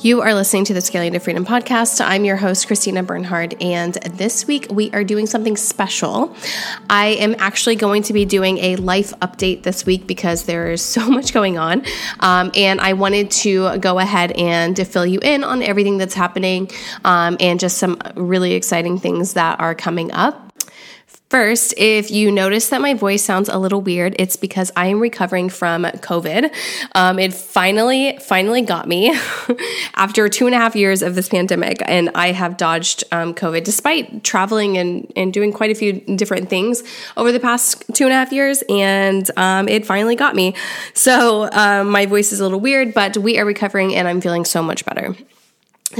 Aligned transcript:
You 0.00 0.20
are 0.20 0.34
listening 0.34 0.66
to 0.66 0.74
the 0.74 0.82
Scaling 0.82 1.14
to 1.14 1.18
Freedom 1.18 1.46
podcast. 1.46 2.04
I'm 2.04 2.26
your 2.26 2.36
host, 2.36 2.66
Christina 2.66 3.02
Bernhard, 3.02 3.56
and 3.62 3.94
this 3.94 4.46
week 4.46 4.66
we 4.70 4.90
are 4.90 5.02
doing 5.02 5.24
something 5.24 5.56
special. 5.56 6.36
I 6.90 7.16
am 7.18 7.34
actually 7.38 7.76
going 7.76 8.02
to 8.02 8.12
be 8.12 8.26
doing 8.26 8.58
a 8.58 8.76
life 8.76 9.14
update 9.20 9.62
this 9.62 9.86
week 9.86 10.06
because 10.06 10.44
there 10.44 10.70
is 10.70 10.82
so 10.82 11.00
much 11.10 11.32
going 11.32 11.56
on, 11.56 11.82
um, 12.20 12.50
and 12.54 12.78
I 12.78 12.92
wanted 12.92 13.30
to 13.42 13.78
go 13.78 13.98
ahead 13.98 14.32
and 14.32 14.76
fill 14.86 15.06
you 15.06 15.18
in 15.22 15.42
on 15.42 15.62
everything 15.62 15.96
that's 15.96 16.14
happening 16.14 16.70
um, 17.06 17.38
and 17.40 17.58
just 17.58 17.78
some 17.78 17.98
really 18.16 18.52
exciting 18.52 18.98
things 18.98 19.32
that 19.32 19.58
are 19.60 19.74
coming 19.74 20.12
up. 20.12 20.45
First, 21.28 21.74
if 21.76 22.12
you 22.12 22.30
notice 22.30 22.68
that 22.68 22.80
my 22.80 22.94
voice 22.94 23.24
sounds 23.24 23.48
a 23.48 23.58
little 23.58 23.80
weird, 23.80 24.14
it's 24.16 24.36
because 24.36 24.70
I 24.76 24.86
am 24.86 25.00
recovering 25.00 25.48
from 25.48 25.82
COVID. 25.82 26.54
Um, 26.94 27.18
it 27.18 27.34
finally, 27.34 28.16
finally 28.22 28.62
got 28.62 28.86
me 28.86 29.12
after 29.96 30.28
two 30.28 30.46
and 30.46 30.54
a 30.54 30.58
half 30.58 30.76
years 30.76 31.02
of 31.02 31.16
this 31.16 31.28
pandemic, 31.28 31.82
and 31.84 32.10
I 32.14 32.30
have 32.30 32.56
dodged 32.56 33.02
um, 33.10 33.34
COVID 33.34 33.64
despite 33.64 34.22
traveling 34.22 34.78
and, 34.78 35.12
and 35.16 35.32
doing 35.32 35.52
quite 35.52 35.72
a 35.72 35.74
few 35.74 35.94
different 35.94 36.48
things 36.48 36.84
over 37.16 37.32
the 37.32 37.40
past 37.40 37.82
two 37.92 38.04
and 38.04 38.12
a 38.12 38.16
half 38.16 38.30
years, 38.32 38.62
and 38.68 39.28
um, 39.36 39.68
it 39.68 39.84
finally 39.84 40.14
got 40.14 40.36
me. 40.36 40.54
So 40.94 41.50
um, 41.50 41.90
my 41.90 42.06
voice 42.06 42.30
is 42.30 42.38
a 42.38 42.44
little 42.44 42.60
weird, 42.60 42.94
but 42.94 43.16
we 43.16 43.36
are 43.40 43.44
recovering, 43.44 43.96
and 43.96 44.06
I'm 44.06 44.20
feeling 44.20 44.44
so 44.44 44.62
much 44.62 44.84
better. 44.84 45.16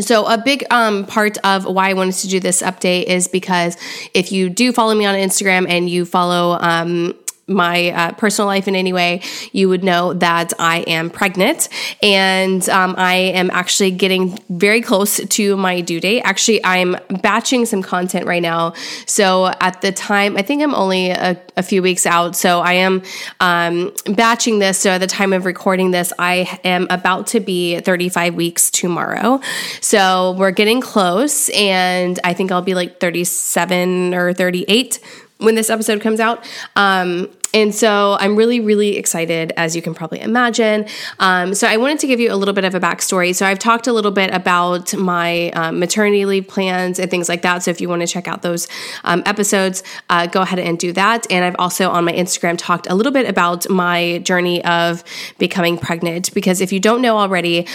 So, 0.00 0.26
a 0.26 0.36
big 0.36 0.64
um, 0.70 1.06
part 1.06 1.38
of 1.38 1.64
why 1.64 1.90
I 1.90 1.94
wanted 1.94 2.16
to 2.16 2.28
do 2.28 2.40
this 2.40 2.62
update 2.62 3.04
is 3.04 3.28
because 3.28 3.76
if 4.12 4.30
you 4.30 4.50
do 4.50 4.72
follow 4.72 4.94
me 4.94 5.06
on 5.06 5.14
Instagram 5.14 5.66
and 5.68 5.88
you 5.88 6.04
follow 6.04 6.58
um, 6.60 7.14
my 7.48 7.90
uh, 7.90 8.12
personal 8.12 8.46
life 8.46 8.66
in 8.66 8.74
any 8.74 8.92
way, 8.92 9.20
you 9.52 9.68
would 9.68 9.84
know 9.84 10.12
that 10.14 10.52
I 10.58 10.78
am 10.80 11.10
pregnant 11.10 11.68
and 12.02 12.68
um, 12.68 12.94
I 12.98 13.14
am 13.14 13.50
actually 13.52 13.92
getting 13.92 14.38
very 14.48 14.80
close 14.80 15.18
to 15.24 15.56
my 15.56 15.80
due 15.80 16.00
date. 16.00 16.22
Actually, 16.22 16.64
I'm 16.64 16.96
batching 17.22 17.64
some 17.66 17.82
content 17.82 18.26
right 18.26 18.42
now. 18.42 18.74
So 19.06 19.46
at 19.60 19.80
the 19.80 19.92
time, 19.92 20.36
I 20.36 20.42
think 20.42 20.62
I'm 20.62 20.74
only 20.74 21.10
a, 21.10 21.40
a 21.56 21.62
few 21.62 21.82
weeks 21.82 22.04
out. 22.04 22.34
So 22.34 22.60
I 22.60 22.74
am 22.74 23.02
um, 23.38 23.92
batching 24.06 24.58
this. 24.58 24.78
So 24.78 24.90
at 24.90 24.98
the 24.98 25.06
time 25.06 25.32
of 25.32 25.44
recording 25.44 25.92
this, 25.92 26.12
I 26.18 26.58
am 26.64 26.88
about 26.90 27.28
to 27.28 27.40
be 27.40 27.78
35 27.78 28.34
weeks 28.34 28.70
tomorrow. 28.70 29.40
So 29.80 30.32
we're 30.32 30.50
getting 30.50 30.80
close, 30.80 31.48
and 31.50 32.18
I 32.24 32.34
think 32.34 32.50
I'll 32.50 32.62
be 32.62 32.74
like 32.74 32.98
37 32.98 34.14
or 34.14 34.32
38 34.32 35.00
when 35.38 35.54
this 35.54 35.70
episode 35.70 36.00
comes 36.00 36.20
out. 36.20 36.44
Um, 36.76 37.28
and 37.56 37.74
so 37.74 38.18
I'm 38.20 38.36
really, 38.36 38.60
really 38.60 38.98
excited, 38.98 39.50
as 39.56 39.74
you 39.74 39.80
can 39.80 39.94
probably 39.94 40.20
imagine. 40.20 40.84
Um, 41.20 41.54
so 41.54 41.66
I 41.66 41.78
wanted 41.78 41.98
to 42.00 42.06
give 42.06 42.20
you 42.20 42.30
a 42.30 42.36
little 42.36 42.52
bit 42.52 42.66
of 42.66 42.74
a 42.74 42.80
backstory. 42.80 43.34
So 43.34 43.46
I've 43.46 43.58
talked 43.58 43.86
a 43.86 43.94
little 43.94 44.10
bit 44.10 44.30
about 44.34 44.94
my 44.94 45.48
um, 45.52 45.78
maternity 45.78 46.26
leave 46.26 46.48
plans 46.48 46.98
and 46.98 47.10
things 47.10 47.30
like 47.30 47.40
that. 47.42 47.62
So 47.62 47.70
if 47.70 47.80
you 47.80 47.88
want 47.88 48.02
to 48.02 48.06
check 48.06 48.28
out 48.28 48.42
those 48.42 48.68
um, 49.04 49.22
episodes, 49.24 49.82
uh, 50.10 50.26
go 50.26 50.42
ahead 50.42 50.58
and 50.58 50.78
do 50.78 50.92
that. 50.92 51.26
And 51.30 51.46
I've 51.46 51.56
also 51.58 51.88
on 51.88 52.04
my 52.04 52.12
Instagram 52.12 52.58
talked 52.58 52.88
a 52.90 52.94
little 52.94 53.12
bit 53.12 53.26
about 53.26 53.66
my 53.70 54.18
journey 54.18 54.62
of 54.66 55.02
becoming 55.38 55.78
pregnant 55.78 56.34
because 56.34 56.60
if 56.60 56.74
you 56.74 56.78
don't 56.78 57.00
know 57.00 57.16
already, 57.16 57.66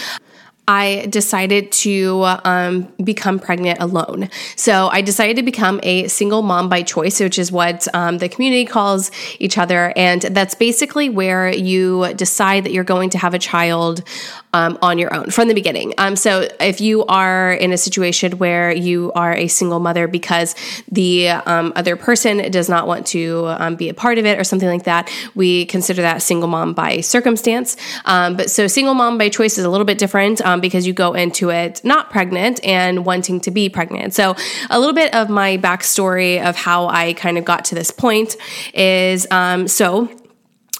I 0.68 1.06
decided 1.10 1.72
to 1.72 2.22
um, 2.44 2.92
become 3.02 3.40
pregnant 3.40 3.80
alone. 3.80 4.30
So 4.54 4.88
I 4.88 5.00
decided 5.02 5.36
to 5.36 5.42
become 5.42 5.80
a 5.82 6.06
single 6.06 6.42
mom 6.42 6.68
by 6.68 6.82
choice, 6.82 7.18
which 7.18 7.38
is 7.38 7.50
what 7.50 7.88
um, 7.94 8.18
the 8.18 8.28
community 8.28 8.64
calls 8.64 9.10
each 9.40 9.58
other. 9.58 9.92
And 9.96 10.22
that's 10.22 10.54
basically 10.54 11.08
where 11.08 11.52
you 11.52 12.14
decide 12.14 12.64
that 12.64 12.72
you're 12.72 12.84
going 12.84 13.10
to 13.10 13.18
have 13.18 13.34
a 13.34 13.40
child 13.40 14.04
um, 14.52 14.78
on 14.82 14.98
your 14.98 15.12
own 15.14 15.30
from 15.30 15.48
the 15.48 15.54
beginning. 15.54 15.94
Um, 15.98 16.16
so 16.16 16.48
if 16.60 16.80
you 16.80 17.04
are 17.06 17.52
in 17.52 17.72
a 17.72 17.78
situation 17.78 18.38
where 18.38 18.72
you 18.72 19.12
are 19.14 19.34
a 19.34 19.48
single 19.48 19.80
mother 19.80 20.06
because 20.06 20.54
the 20.90 21.30
um, 21.30 21.72
other 21.74 21.96
person 21.96 22.50
does 22.50 22.68
not 22.68 22.86
want 22.86 23.06
to 23.08 23.46
um, 23.58 23.76
be 23.76 23.88
a 23.88 23.94
part 23.94 24.18
of 24.18 24.26
it 24.26 24.38
or 24.38 24.44
something 24.44 24.68
like 24.68 24.84
that, 24.84 25.10
we 25.34 25.64
consider 25.66 26.02
that 26.02 26.22
single 26.22 26.48
mom 26.48 26.74
by 26.74 27.00
circumstance. 27.00 27.76
Um, 28.04 28.36
but 28.36 28.50
so 28.50 28.66
single 28.66 28.94
mom 28.94 29.18
by 29.18 29.28
choice 29.28 29.58
is 29.58 29.64
a 29.64 29.70
little 29.70 29.86
bit 29.86 29.98
different 29.98 30.40
um, 30.42 30.60
because 30.60 30.86
you 30.86 30.92
go 30.92 31.14
into 31.14 31.50
it 31.50 31.80
not 31.84 32.10
pregnant 32.10 32.62
and 32.64 33.04
wanting 33.06 33.40
to 33.40 33.50
be 33.50 33.68
pregnant. 33.68 34.14
So 34.14 34.36
a 34.70 34.78
little 34.78 34.94
bit 34.94 35.14
of 35.14 35.30
my 35.30 35.56
backstory 35.56 36.46
of 36.46 36.56
how 36.56 36.88
I 36.88 37.14
kind 37.14 37.38
of 37.38 37.44
got 37.44 37.64
to 37.66 37.74
this 37.74 37.90
point 37.90 38.36
is 38.74 39.26
so 39.66 40.08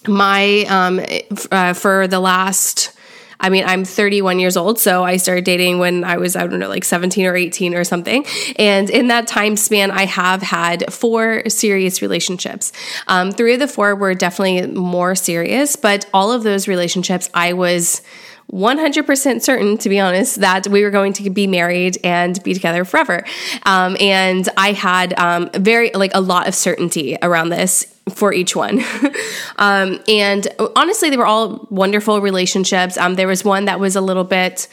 my 0.07 0.65
uh, 1.51 1.75
for 1.75 2.09
the 2.09 2.21
last 2.21 2.93
I 3.43 3.51
mean, 3.51 3.65
I'm 3.67 3.85
31 3.85 4.39
years 4.39 4.57
old, 4.57 4.79
so 4.79 5.03
I 5.03 5.17
started 5.17 5.45
dating 5.45 5.81
when 5.81 6.05
I 6.05 6.17
was, 6.17 6.37
I 6.37 6.47
don't 6.47 6.61
know, 6.61 6.69
like 6.69 6.85
17 6.85 7.27
or 7.27 7.37
18 7.37 7.75
or 7.75 7.83
something. 7.83 8.25
And 8.57 8.89
in 8.89 9.09
that 9.09 9.27
time 9.27 9.57
span, 9.57 9.91
I 9.91 10.07
have 10.07 10.41
had 10.43 10.93
four 10.93 11.43
serious 11.49 12.01
relationships. 12.01 12.73
Um, 13.09 13.33
three 13.33 13.55
of 13.55 13.61
the 13.61 13.69
four 13.69 13.97
were 13.97 14.15
definitely 14.15 14.69
more 14.69 15.17
serious, 15.17 15.75
but 15.75 16.09
all 16.15 16.31
of 16.31 16.45
those 16.45 16.69
relationships, 16.69 17.29
I 17.35 17.53
was 17.53 18.01
100% 18.53 19.43
certain, 19.43 19.79
to 19.79 19.89
be 19.89 19.99
honest, 19.99 20.41
that 20.41 20.69
we 20.69 20.85
were 20.85 20.91
going 20.91 21.13
to 21.15 21.31
be 21.31 21.47
married 21.47 21.99
and 22.05 22.41
be 22.43 22.55
together 22.55 22.85
forever. 22.85 23.25
Um, 23.65 23.97
and 23.99 24.49
I 24.57 24.73
had 24.73 25.19
um, 25.19 25.51
very, 25.55 25.91
like, 25.95 26.13
a 26.15 26.21
lot 26.21 26.47
of 26.47 26.55
certainty 26.55 27.17
around 27.23 27.49
this 27.49 27.92
for 28.11 28.33
each 28.33 28.57
one. 28.57 28.83
um, 29.57 30.01
and 30.09 30.49
honestly, 30.77 31.11
they 31.11 31.17
were 31.17 31.27
all 31.27 31.67
wonderful 31.71 32.21
relationships. 32.21 32.97
Um, 32.97 33.15
there 33.15 33.29
was 33.29 33.45
one 33.45 33.67
that 33.67 33.81
was 33.81 33.97
a 33.97 34.01
little 34.01 34.25
bit 34.25 34.69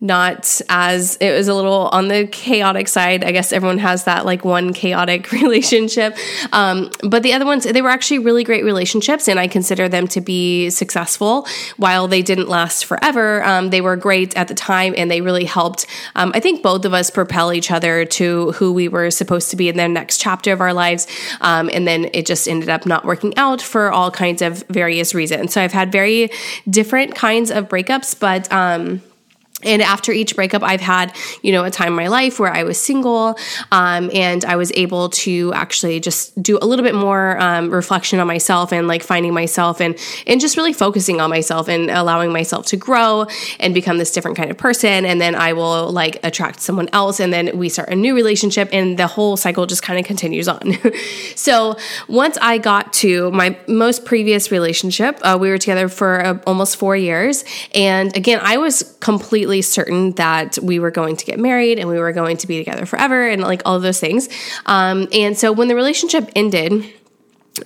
not 0.00 0.60
as 0.70 1.16
it 1.20 1.32
was 1.32 1.48
a 1.48 1.54
little 1.54 1.88
on 1.92 2.08
the 2.08 2.26
chaotic 2.26 2.88
side. 2.88 3.22
I 3.22 3.32
guess 3.32 3.52
everyone 3.52 3.78
has 3.78 4.04
that 4.04 4.24
like 4.24 4.44
one 4.44 4.72
chaotic 4.72 5.30
relationship. 5.32 6.16
Um, 6.52 6.90
but 7.02 7.22
the 7.22 7.34
other 7.34 7.44
ones, 7.44 7.64
they 7.64 7.82
were 7.82 7.90
actually 7.90 8.20
really 8.20 8.42
great 8.42 8.64
relationships, 8.64 9.28
and 9.28 9.38
I 9.38 9.46
consider 9.46 9.88
them 9.88 10.08
to 10.08 10.20
be 10.20 10.70
successful. 10.70 11.46
While 11.76 12.08
they 12.08 12.22
didn't 12.22 12.48
last 12.48 12.86
forever, 12.86 13.44
um, 13.44 13.70
they 13.70 13.82
were 13.82 13.96
great 13.96 14.34
at 14.36 14.48
the 14.48 14.54
time, 14.54 14.94
and 14.96 15.10
they 15.10 15.20
really 15.20 15.44
helped. 15.44 15.86
Um, 16.16 16.32
I 16.34 16.40
think 16.40 16.62
both 16.62 16.84
of 16.86 16.94
us 16.94 17.10
propel 17.10 17.52
each 17.52 17.70
other 17.70 18.06
to 18.06 18.52
who 18.52 18.72
we 18.72 18.88
were 18.88 19.10
supposed 19.10 19.50
to 19.50 19.56
be 19.56 19.68
in 19.68 19.76
the 19.76 19.88
next 19.88 20.18
chapter 20.18 20.52
of 20.52 20.62
our 20.62 20.72
lives. 20.72 21.06
Um, 21.42 21.68
and 21.72 21.86
then 21.86 22.08
it 22.14 22.24
just 22.24 22.48
ended 22.48 22.70
up 22.70 22.86
not 22.86 23.04
working 23.04 23.36
out 23.36 23.60
for 23.60 23.92
all 23.92 24.10
kinds 24.10 24.40
of 24.40 24.64
various 24.68 25.14
reasons. 25.14 25.52
So 25.52 25.60
I've 25.60 25.72
had 25.72 25.92
very 25.92 26.30
different 26.68 27.14
kinds 27.14 27.50
of 27.50 27.68
breakups, 27.68 28.18
but 28.18 28.50
um, 28.52 29.02
and 29.62 29.82
after 29.82 30.12
each 30.12 30.34
breakup, 30.34 30.62
I've 30.62 30.80
had, 30.80 31.14
you 31.42 31.52
know, 31.52 31.64
a 31.64 31.70
time 31.70 31.88
in 31.88 31.94
my 31.94 32.08
life 32.08 32.38
where 32.38 32.52
I 32.52 32.62
was 32.62 32.78
single 32.78 33.36
um, 33.70 34.10
and 34.14 34.44
I 34.44 34.56
was 34.56 34.72
able 34.74 35.10
to 35.10 35.52
actually 35.54 36.00
just 36.00 36.40
do 36.42 36.58
a 36.60 36.66
little 36.66 36.84
bit 36.84 36.94
more 36.94 37.38
um, 37.40 37.70
reflection 37.70 38.18
on 38.20 38.26
myself 38.26 38.72
and 38.72 38.88
like 38.88 39.02
finding 39.02 39.34
myself 39.34 39.80
and, 39.80 39.98
and 40.26 40.40
just 40.40 40.56
really 40.56 40.72
focusing 40.72 41.20
on 41.20 41.30
myself 41.30 41.68
and 41.68 41.90
allowing 41.90 42.32
myself 42.32 42.66
to 42.66 42.76
grow 42.76 43.26
and 43.58 43.74
become 43.74 43.98
this 43.98 44.12
different 44.12 44.36
kind 44.36 44.50
of 44.50 44.56
person. 44.56 45.04
And 45.04 45.20
then 45.20 45.34
I 45.34 45.52
will 45.52 45.90
like 45.92 46.18
attract 46.24 46.60
someone 46.60 46.88
else 46.92 47.20
and 47.20 47.32
then 47.32 47.56
we 47.58 47.68
start 47.68 47.90
a 47.90 47.96
new 47.96 48.14
relationship 48.14 48.68
and 48.72 48.98
the 48.98 49.06
whole 49.06 49.36
cycle 49.36 49.66
just 49.66 49.82
kind 49.82 49.98
of 49.98 50.06
continues 50.06 50.48
on. 50.48 50.72
so 51.34 51.76
once 52.08 52.38
I 52.40 52.58
got 52.58 52.92
to 52.94 53.30
my 53.32 53.58
most 53.68 54.04
previous 54.04 54.50
relationship, 54.50 55.18
uh, 55.22 55.36
we 55.38 55.50
were 55.50 55.58
together 55.58 55.88
for 55.88 56.24
uh, 56.24 56.38
almost 56.46 56.76
four 56.76 56.96
years. 56.96 57.44
And 57.74 58.16
again, 58.16 58.40
I 58.42 58.56
was 58.56 58.96
completely 59.00 59.49
completely 59.50 59.62
certain 59.62 60.12
that 60.12 60.58
we 60.62 60.78
were 60.78 60.90
going 60.92 61.16
to 61.16 61.24
get 61.24 61.38
married 61.38 61.78
and 61.78 61.88
we 61.88 61.98
were 61.98 62.12
going 62.12 62.36
to 62.36 62.46
be 62.46 62.58
together 62.58 62.86
forever 62.86 63.28
and 63.28 63.42
like 63.42 63.62
all 63.64 63.74
of 63.74 63.82
those 63.82 63.98
things. 63.98 64.28
Um, 64.66 65.08
and 65.12 65.36
so 65.36 65.50
when 65.52 65.66
the 65.66 65.74
relationship 65.74 66.30
ended, 66.36 66.84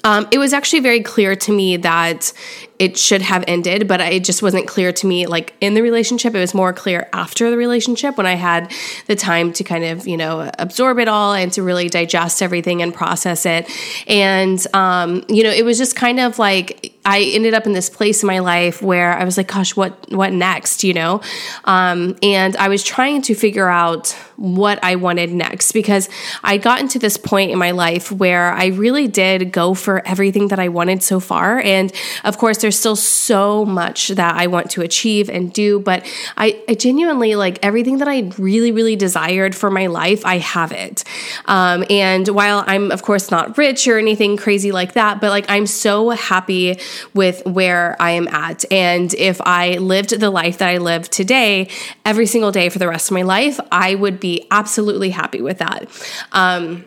um, 0.02 0.26
it 0.30 0.38
was 0.38 0.54
actually 0.54 0.80
very 0.80 1.02
clear 1.02 1.36
to 1.36 1.52
me 1.52 1.76
that 1.76 2.32
it 2.78 2.98
should 2.98 3.22
have 3.22 3.44
ended, 3.46 3.86
but 3.86 4.00
it 4.00 4.24
just 4.24 4.42
wasn't 4.42 4.66
clear 4.66 4.92
to 4.92 5.06
me 5.06 5.26
like 5.26 5.54
in 5.60 5.74
the 5.74 5.82
relationship. 5.82 6.34
It 6.34 6.40
was 6.40 6.54
more 6.54 6.72
clear 6.72 7.08
after 7.12 7.50
the 7.50 7.56
relationship 7.56 8.16
when 8.16 8.26
I 8.26 8.34
had 8.34 8.72
the 9.06 9.14
time 9.14 9.52
to 9.54 9.64
kind 9.64 9.84
of, 9.84 10.08
you 10.08 10.16
know, 10.16 10.50
absorb 10.58 10.98
it 10.98 11.06
all 11.06 11.34
and 11.34 11.52
to 11.52 11.62
really 11.62 11.88
digest 11.88 12.42
everything 12.42 12.82
and 12.82 12.92
process 12.92 13.46
it. 13.46 13.70
And, 14.08 14.64
um, 14.74 15.24
you 15.28 15.44
know, 15.44 15.50
it 15.50 15.64
was 15.64 15.78
just 15.78 15.94
kind 15.94 16.18
of 16.18 16.38
like 16.40 16.94
I 17.06 17.20
ended 17.20 17.54
up 17.54 17.66
in 17.66 17.74
this 17.74 17.90
place 17.90 18.22
in 18.22 18.26
my 18.26 18.40
life 18.40 18.82
where 18.82 19.12
I 19.12 19.24
was 19.24 19.36
like, 19.36 19.48
gosh, 19.48 19.76
what, 19.76 20.10
what 20.10 20.32
next, 20.32 20.82
you 20.82 20.94
know? 20.94 21.20
Um, 21.64 22.16
and 22.22 22.56
I 22.56 22.68
was 22.68 22.82
trying 22.82 23.22
to 23.22 23.34
figure 23.34 23.68
out 23.68 24.16
what 24.36 24.82
I 24.82 24.96
wanted 24.96 25.30
next 25.30 25.72
because 25.72 26.08
I 26.42 26.56
got 26.56 26.80
into 26.80 26.98
this 26.98 27.16
point 27.16 27.50
in 27.50 27.58
my 27.58 27.70
life 27.70 28.10
where 28.10 28.52
I 28.52 28.66
really 28.66 29.06
did 29.06 29.52
go 29.52 29.74
for 29.74 30.04
everything 30.06 30.48
that 30.48 30.58
I 30.58 30.68
wanted 30.68 31.02
so 31.02 31.20
far. 31.20 31.60
And 31.60 31.92
of 32.24 32.38
course, 32.38 32.63
there's 32.64 32.78
still 32.78 32.96
so 32.96 33.66
much 33.66 34.08
that 34.08 34.36
I 34.36 34.46
want 34.46 34.70
to 34.70 34.80
achieve 34.80 35.28
and 35.28 35.52
do, 35.52 35.78
but 35.78 36.10
I, 36.38 36.62
I 36.66 36.72
genuinely 36.72 37.34
like 37.34 37.58
everything 37.62 37.98
that 37.98 38.08
I 38.08 38.32
really, 38.38 38.72
really 38.72 38.96
desired 38.96 39.54
for 39.54 39.70
my 39.70 39.88
life, 39.88 40.24
I 40.24 40.38
have 40.38 40.72
it. 40.72 41.04
Um, 41.44 41.84
and 41.90 42.26
while 42.28 42.64
I'm, 42.66 42.90
of 42.90 43.02
course, 43.02 43.30
not 43.30 43.58
rich 43.58 43.86
or 43.86 43.98
anything 43.98 44.38
crazy 44.38 44.72
like 44.72 44.94
that, 44.94 45.20
but 45.20 45.28
like 45.28 45.44
I'm 45.50 45.66
so 45.66 46.08
happy 46.08 46.80
with 47.12 47.44
where 47.44 48.00
I 48.00 48.12
am 48.12 48.28
at. 48.28 48.64
And 48.72 49.12
if 49.12 49.42
I 49.42 49.74
lived 49.74 50.18
the 50.18 50.30
life 50.30 50.56
that 50.56 50.70
I 50.70 50.78
live 50.78 51.10
today 51.10 51.68
every 52.06 52.24
single 52.24 52.50
day 52.50 52.70
for 52.70 52.78
the 52.78 52.88
rest 52.88 53.10
of 53.10 53.14
my 53.14 53.22
life, 53.22 53.60
I 53.70 53.94
would 53.94 54.18
be 54.18 54.46
absolutely 54.50 55.10
happy 55.10 55.42
with 55.42 55.58
that. 55.58 55.86
Um, 56.32 56.86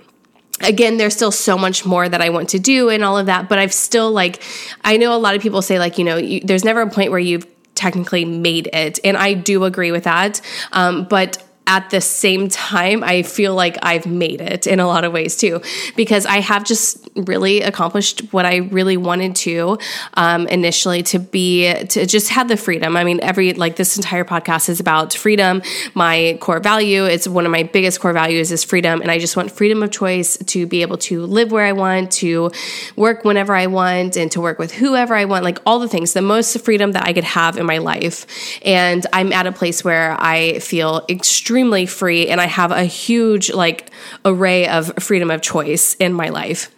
again 0.61 0.97
there's 0.97 1.13
still 1.13 1.31
so 1.31 1.57
much 1.57 1.85
more 1.85 2.07
that 2.07 2.21
i 2.21 2.29
want 2.29 2.49
to 2.49 2.59
do 2.59 2.89
and 2.89 3.03
all 3.03 3.17
of 3.17 3.27
that 3.27 3.47
but 3.47 3.59
i've 3.59 3.73
still 3.73 4.11
like 4.11 4.41
i 4.83 4.97
know 4.97 5.15
a 5.15 5.17
lot 5.17 5.35
of 5.35 5.41
people 5.41 5.61
say 5.61 5.79
like 5.79 5.97
you 5.97 6.03
know 6.03 6.17
you, 6.17 6.39
there's 6.41 6.63
never 6.63 6.81
a 6.81 6.89
point 6.89 7.11
where 7.11 7.19
you've 7.19 7.45
technically 7.75 8.25
made 8.25 8.67
it 8.73 8.99
and 9.03 9.15
i 9.15 9.33
do 9.33 9.63
agree 9.63 9.91
with 9.91 10.03
that. 10.05 10.41
Um, 10.71 11.05
but 11.05 11.46
at 11.67 11.89
the 11.89 11.99
same 12.01 12.47
time, 12.47 13.03
I 13.03 13.21
feel 13.21 13.53
like 13.53 13.77
I've 13.83 14.05
made 14.05 14.39
it 14.39 14.65
in 14.65 14.79
a 14.79 14.87
lot 14.87 15.03
of 15.03 15.11
ways 15.11 15.35
too, 15.35 15.61
because 15.97 16.25
I 16.25 16.39
have 16.39 16.63
just 16.63 17.07
really 17.15 17.61
accomplished 17.61 18.21
what 18.31 18.45
I 18.45 18.57
really 18.57 18.95
wanted 18.95 19.35
to 19.37 19.77
um, 20.13 20.47
initially 20.47 21.03
to 21.03 21.19
be, 21.19 21.73
to 21.73 22.05
just 22.05 22.29
have 22.29 22.47
the 22.47 22.55
freedom. 22.55 22.95
I 22.95 23.03
mean, 23.03 23.19
every, 23.21 23.53
like 23.53 23.75
this 23.75 23.97
entire 23.97 24.23
podcast 24.23 24.69
is 24.69 24.79
about 24.79 25.13
freedom. 25.13 25.61
My 25.93 26.37
core 26.39 26.61
value, 26.61 27.03
it's 27.03 27.27
one 27.27 27.45
of 27.45 27.51
my 27.51 27.63
biggest 27.63 27.99
core 27.99 28.13
values 28.13 28.51
is 28.51 28.63
freedom. 28.63 29.01
And 29.01 29.11
I 29.11 29.19
just 29.19 29.35
want 29.35 29.51
freedom 29.51 29.83
of 29.83 29.91
choice 29.91 30.37
to 30.37 30.65
be 30.65 30.81
able 30.83 30.97
to 30.99 31.25
live 31.25 31.51
where 31.51 31.65
I 31.65 31.73
want, 31.73 32.11
to 32.13 32.51
work 32.95 33.25
whenever 33.25 33.53
I 33.53 33.67
want, 33.67 34.15
and 34.15 34.31
to 34.31 34.39
work 34.39 34.57
with 34.57 34.71
whoever 34.71 35.15
I 35.15 35.25
want, 35.25 35.43
like 35.43 35.59
all 35.65 35.79
the 35.79 35.89
things, 35.89 36.13
the 36.13 36.21
most 36.21 36.57
freedom 36.61 36.93
that 36.93 37.03
I 37.03 37.11
could 37.11 37.25
have 37.25 37.57
in 37.57 37.65
my 37.65 37.79
life. 37.79 38.25
And 38.63 39.05
I'm 39.11 39.33
at 39.33 39.47
a 39.47 39.51
place 39.51 39.83
where 39.83 40.15
I 40.17 40.59
feel 40.59 41.05
extremely 41.09 41.56
extremely 41.57 41.87
free 41.87 42.27
and 42.27 42.39
I 42.39 42.45
have 42.45 42.71
a 42.71 42.83
huge 42.83 43.51
like 43.51 43.89
array 44.23 44.67
of 44.67 44.93
freedom 44.99 45.31
of 45.31 45.41
choice 45.41 45.95
in 45.95 46.13
my 46.13 46.29
life. 46.29 46.69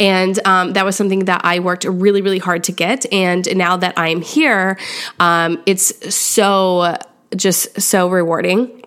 And 0.00 0.44
um, 0.44 0.72
that 0.72 0.84
was 0.84 0.96
something 0.96 1.26
that 1.26 1.42
I 1.44 1.60
worked 1.60 1.84
really, 1.84 2.20
really 2.20 2.40
hard 2.40 2.64
to 2.64 2.72
get. 2.72 3.06
And 3.12 3.46
now 3.56 3.76
that 3.76 3.94
I'm 3.96 4.22
here, 4.22 4.76
um, 5.20 5.62
it's 5.66 6.12
so 6.12 6.96
just 7.36 7.80
so 7.80 8.08
rewarding. 8.08 8.84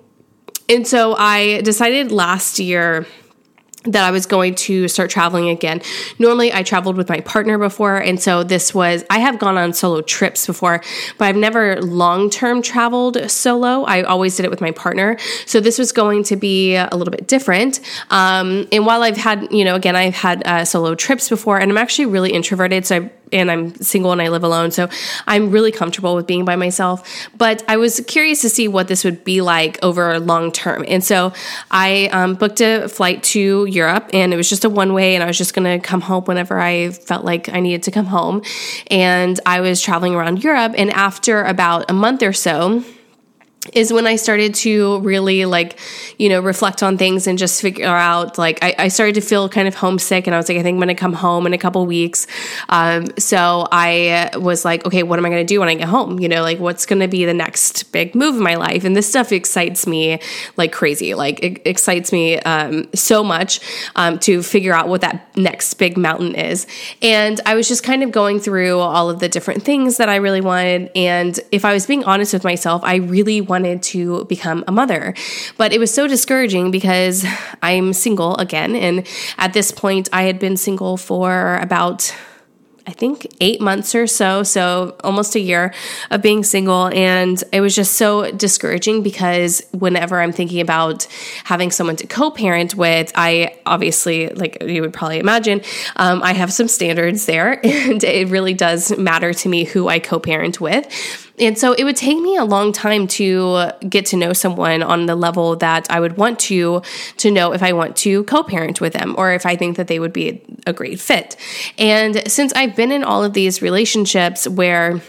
And 0.68 0.86
so 0.86 1.16
I 1.18 1.62
decided 1.62 2.12
last 2.12 2.60
year 2.60 3.06
that 3.88 4.04
I 4.04 4.12
was 4.12 4.26
going 4.26 4.56
to 4.56 4.88
start 4.88 5.10
traveling 5.10 5.50
again. 5.50 5.82
Normally, 6.20 6.54
I 6.54 6.64
traveled 6.64 6.98
with 6.98 7.10
my 7.10 7.22
partner 7.22 7.58
before, 7.58 7.98
and 7.98 8.22
so 8.22 8.44
this 8.44 8.74
was, 8.74 9.04
I 9.10 9.20
have 9.20 9.40
gone 9.40 9.58
on 9.58 9.74
solo 9.74 10.02
trips 10.02 10.46
before, 10.46 10.82
but 11.18 11.26
I've 11.26 11.36
never 11.36 11.82
long 11.82 12.30
term 12.30 12.62
traveled 12.62 13.30
solo. 13.30 13.84
I 13.84 14.04
always 14.04 14.36
did 14.36 14.46
it 14.46 14.50
with 14.50 14.62
my 14.62 14.72
partner. 14.72 15.18
So 15.46 15.60
this 15.60 15.80
was 15.80 15.92
going 15.92 16.24
to 16.26 16.36
be 16.36 16.76
a 16.76 16.90
little 16.92 17.12
bit 17.12 17.28
different. 17.28 17.80
Um, 18.10 18.68
and 18.72 18.86
while 18.86 19.04
I've 19.04 19.18
had, 19.18 19.52
you 19.52 19.64
know, 19.66 19.76
again, 19.76 19.96
I've 19.96 20.16
had 20.16 20.46
uh, 20.46 20.66
solo 20.66 20.96
trips 20.96 21.30
before, 21.30 21.58
and 21.60 21.72
I'm 21.72 21.78
actually 21.78 22.08
really 22.08 22.32
introverted, 22.32 22.86
so 22.86 22.98
I 22.98 23.12
and 23.32 23.52
I'm 23.52 23.76
single 23.76 24.12
and 24.12 24.22
I 24.22 24.30
live 24.30 24.44
alone. 24.44 24.72
So 24.72 24.90
I'm 25.28 25.52
really 25.52 25.72
comfortable 25.72 26.16
with 26.16 26.28
being 26.28 26.46
by 26.46 26.56
myself. 26.56 27.28
But 27.38 27.64
I 27.68 27.78
was 27.78 28.02
curious 28.08 28.42
to 28.42 28.50
see 28.50 28.68
what 28.68 28.88
this 28.88 29.04
would 29.04 29.24
be 29.24 29.42
like 29.42 29.80
over 29.84 30.20
long 30.20 30.52
term. 30.52 30.86
And 30.88 31.04
so 31.04 31.34
I 31.72 32.10
um, 32.12 32.36
booked 32.36 32.62
a 32.62 32.88
flight 32.88 33.24
to 33.24 33.66
Europe 33.66 34.10
and 34.14 34.34
it 34.34 34.38
was 34.38 34.50
just 34.50 34.66
a 34.66 34.70
one 34.70 34.94
way. 34.94 35.16
And 35.16 35.24
I 35.24 35.28
was 35.28 35.38
just 35.38 35.54
going 35.54 35.80
to 35.80 35.86
come 35.86 36.02
home 36.02 36.24
whenever 36.26 36.60
I 36.60 36.92
felt 36.92 37.26
like 37.26 37.50
I 37.50 37.60
needed 37.60 37.84
to 37.84 37.92
come 37.92 38.06
home. 38.06 38.44
And 38.88 39.40
I 39.46 39.62
was 39.62 39.82
traveling 39.82 40.16
around 40.16 40.44
Europe. 40.44 40.74
And 40.78 40.92
after 40.92 41.44
about 41.44 41.90
a 41.90 41.94
month 41.94 42.24
or 42.24 42.34
so, 42.34 42.84
is 43.74 43.92
when 43.92 44.08
I 44.08 44.16
started 44.16 44.56
to 44.56 45.00
really 45.00 45.46
like, 45.46 45.80
you 46.18 46.30
know, 46.30 46.40
reflect 46.40 46.84
on 46.84 46.98
things 46.98 47.28
and 47.28 47.38
just 47.38 47.62
figure 47.62 47.86
out 47.86 48.38
like 48.38 48.60
I, 48.64 48.76
I 48.78 48.88
started 48.88 49.16
to 49.16 49.22
feel 49.22 49.50
kind 49.50 49.68
of 49.68 49.76
homesick 49.76 50.28
and 50.28 50.34
I 50.34 50.38
was 50.38 50.50
like, 50.50 50.58
I 50.58 50.64
think 50.64 50.76
I'm 50.76 50.80
gonna 50.80 50.96
come 50.96 51.14
home 51.14 51.46
in 51.46 51.54
a 51.54 51.58
couple 51.58 51.86
weeks. 51.86 52.28
Um, 52.70 53.08
so 53.18 53.68
I 53.72 54.32
was 54.36 54.66
like, 54.66 54.86
okay, 54.86 55.04
what 55.04 55.20
am 55.20 55.26
I 55.26 55.30
gonna 55.30 55.44
do 55.44 55.60
when 55.60 55.70
I 55.70 55.76
get 55.76 55.88
home? 55.88 56.20
You 56.20 56.30
know, 56.30 56.42
like 56.42 56.60
what's 56.60 56.86
gonna 56.86 57.08
be 57.08 57.26
the 57.26 57.34
next 57.34 57.92
big 57.92 58.16
move 58.16 58.36
in 58.36 58.44
my 58.44 58.56
life? 58.56 58.84
And 58.84 58.96
this 58.96 59.10
stuff 59.10 59.32
excites 59.32 59.86
me 59.86 60.20
like 60.56 60.72
crazy. 60.72 61.14
Like 61.14 61.44
it 61.44 61.62
excites 61.66 62.12
me 62.12 62.40
um, 62.40 62.88
so 62.94 63.24
much 63.24 63.60
um, 63.96 64.20
to 64.20 64.42
figure 64.42 64.74
out 64.74 64.88
what 64.88 65.02
that 65.02 65.36
next 65.38 65.74
big 65.76 65.98
mountain 65.98 66.36
is. 66.36 66.68
And 67.02 67.40
I 67.46 67.56
was 67.56 67.68
just 67.68 67.84
kind 67.84 68.04
of 68.04 68.12
going 68.12 68.40
through 68.40 68.80
all 68.80 69.10
of 69.10 69.20
the 69.20 69.30
different 69.30 69.64
things 69.64 69.98
that 69.98 70.10
I 70.10 70.16
really 70.18 70.42
wanted. 70.42 70.92
And 70.96 71.40
if 71.52 71.66
I 71.66 71.74
was 71.74 71.86
being 71.86 72.04
honest 72.04 72.34
with 72.34 72.44
myself, 72.44 72.84
I 72.84 72.96
really 72.96 73.42
wanted 73.42 73.57
wanted 73.58 73.82
to 73.82 74.26
become 74.26 74.64
a 74.68 74.72
mother. 74.72 75.16
But 75.58 75.74
it 75.74 75.80
was 75.80 75.92
so 75.92 76.08
discouraging 76.08 76.70
because 76.70 77.26
I'm 77.64 77.92
single 77.94 78.38
again. 78.38 78.76
And 78.76 79.08
at 79.40 79.54
this 79.54 79.72
point, 79.72 80.10
I 80.14 80.24
had 80.24 80.38
been 80.38 80.58
single 80.58 80.96
for 80.96 81.58
about 81.58 82.16
I 82.90 82.92
think 82.92 83.28
eight 83.42 83.60
months 83.60 83.94
or 83.96 84.08
so, 84.08 84.44
so 84.44 84.96
almost 85.04 85.36
a 85.36 85.42
year 85.42 85.74
of 86.10 86.22
being 86.22 86.42
single. 86.46 86.88
And 86.88 87.44
it 87.52 87.60
was 87.60 87.76
just 87.76 87.96
so 87.96 88.32
discouraging 88.32 89.04
because 89.04 89.62
whenever 89.74 90.22
I'm 90.22 90.32
thinking 90.32 90.62
about 90.62 91.06
having 91.44 91.70
someone 91.70 91.98
to 91.98 92.08
co 92.08 92.32
parent 92.32 92.76
with, 92.76 93.12
I 93.14 93.60
obviously, 93.66 94.30
like 94.30 94.64
you 94.64 94.82
would 94.84 94.94
probably 94.94 95.20
imagine, 95.20 95.64
um, 95.98 96.24
I 96.24 96.32
have 96.32 96.54
some 96.54 96.70
standards 96.70 97.26
there, 97.26 97.60
and 97.66 98.02
it 98.06 98.30
really 98.30 98.54
does 98.54 98.98
matter 98.98 99.34
to 99.34 99.50
me 99.50 99.66
who 99.66 99.90
I 99.90 100.00
co 100.00 100.18
parent 100.18 100.62
with. 100.62 101.27
And 101.40 101.58
so 101.58 101.74
it 101.74 101.84
would 101.84 101.96
take 101.96 102.20
me 102.20 102.36
a 102.36 102.44
long 102.44 102.72
time 102.72 103.08
to 103.08 103.72
get 103.88 104.08
to 104.08 104.18
know 104.18 104.34
someone 104.34 104.82
on 104.82 105.06
the 105.06 105.16
level 105.16 105.56
that 105.58 105.90
I 105.90 106.00
would 106.00 106.18
want 106.18 106.40
to 106.40 106.82
to 107.18 107.32
know 107.32 107.54
if 107.54 107.62
I 107.62 107.74
want 107.74 107.96
to 107.98 108.24
co-parent 108.24 108.82
with 108.82 108.94
them 108.94 109.16
or 109.18 109.34
if 109.34 109.46
I 109.46 109.56
think 109.56 109.78
that 109.78 109.88
they 109.88 110.00
would 110.00 110.14
be 110.14 110.42
a 110.66 110.74
great 110.74 111.00
fit. 111.00 111.36
And 111.78 112.30
since 112.30 112.54
I've 112.54 112.76
been 112.76 112.92
in 112.92 113.04
all 113.04 113.24
of 113.24 113.34
these 113.34 113.62
relationships 113.62 114.48
where 114.48 115.02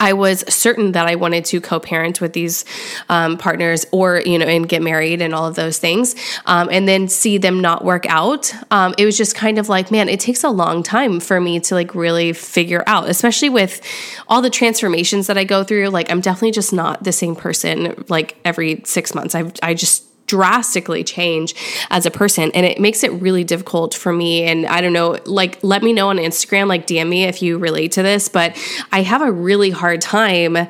I 0.00 0.12
was 0.12 0.44
certain 0.52 0.92
that 0.92 1.06
I 1.06 1.14
wanted 1.14 1.44
to 1.46 1.60
co-parent 1.60 2.20
with 2.20 2.32
these 2.32 2.64
um, 3.08 3.38
partners, 3.38 3.86
or 3.92 4.20
you 4.24 4.38
know, 4.38 4.46
and 4.46 4.68
get 4.68 4.82
married 4.82 5.22
and 5.22 5.34
all 5.34 5.46
of 5.46 5.54
those 5.54 5.78
things, 5.78 6.14
um, 6.46 6.68
and 6.70 6.88
then 6.88 7.08
see 7.08 7.38
them 7.38 7.60
not 7.60 7.84
work 7.84 8.06
out. 8.06 8.52
Um, 8.70 8.94
it 8.98 9.04
was 9.04 9.16
just 9.16 9.34
kind 9.34 9.58
of 9.58 9.68
like, 9.68 9.90
man, 9.90 10.08
it 10.08 10.20
takes 10.20 10.44
a 10.44 10.50
long 10.50 10.82
time 10.82 11.20
for 11.20 11.40
me 11.40 11.60
to 11.60 11.74
like 11.74 11.94
really 11.94 12.32
figure 12.32 12.84
out, 12.86 13.08
especially 13.08 13.48
with 13.48 13.80
all 14.28 14.42
the 14.42 14.50
transformations 14.50 15.26
that 15.28 15.38
I 15.38 15.44
go 15.44 15.64
through. 15.64 15.88
Like, 15.88 16.10
I'm 16.10 16.20
definitely 16.20 16.52
just 16.52 16.72
not 16.72 17.04
the 17.04 17.12
same 17.12 17.36
person. 17.36 18.04
Like 18.08 18.36
every 18.44 18.82
six 18.84 19.14
months, 19.14 19.34
I 19.34 19.50
I 19.62 19.74
just 19.74 20.05
drastically 20.26 21.02
change 21.04 21.54
as 21.90 22.06
a 22.06 22.10
person. 22.10 22.50
And 22.52 22.66
it 22.66 22.80
makes 22.80 23.02
it 23.02 23.12
really 23.12 23.44
difficult 23.44 23.94
for 23.94 24.12
me. 24.12 24.44
And 24.44 24.66
i 24.66 24.80
don't 24.80 24.92
know 24.92 25.18
like 25.24 25.58
let 25.62 25.82
me 25.82 25.92
know 25.92 26.08
on 26.08 26.16
instagram 26.16 26.66
like 26.68 26.86
dm 26.86 27.08
me 27.08 27.24
if 27.24 27.42
you 27.42 27.58
relate 27.58 27.92
to 27.92 28.02
this 28.02 28.28
but 28.28 28.56
i 28.92 29.02
have 29.02 29.22
a 29.22 29.30
really 29.30 29.70
hard 29.70 30.00
time 30.00 30.68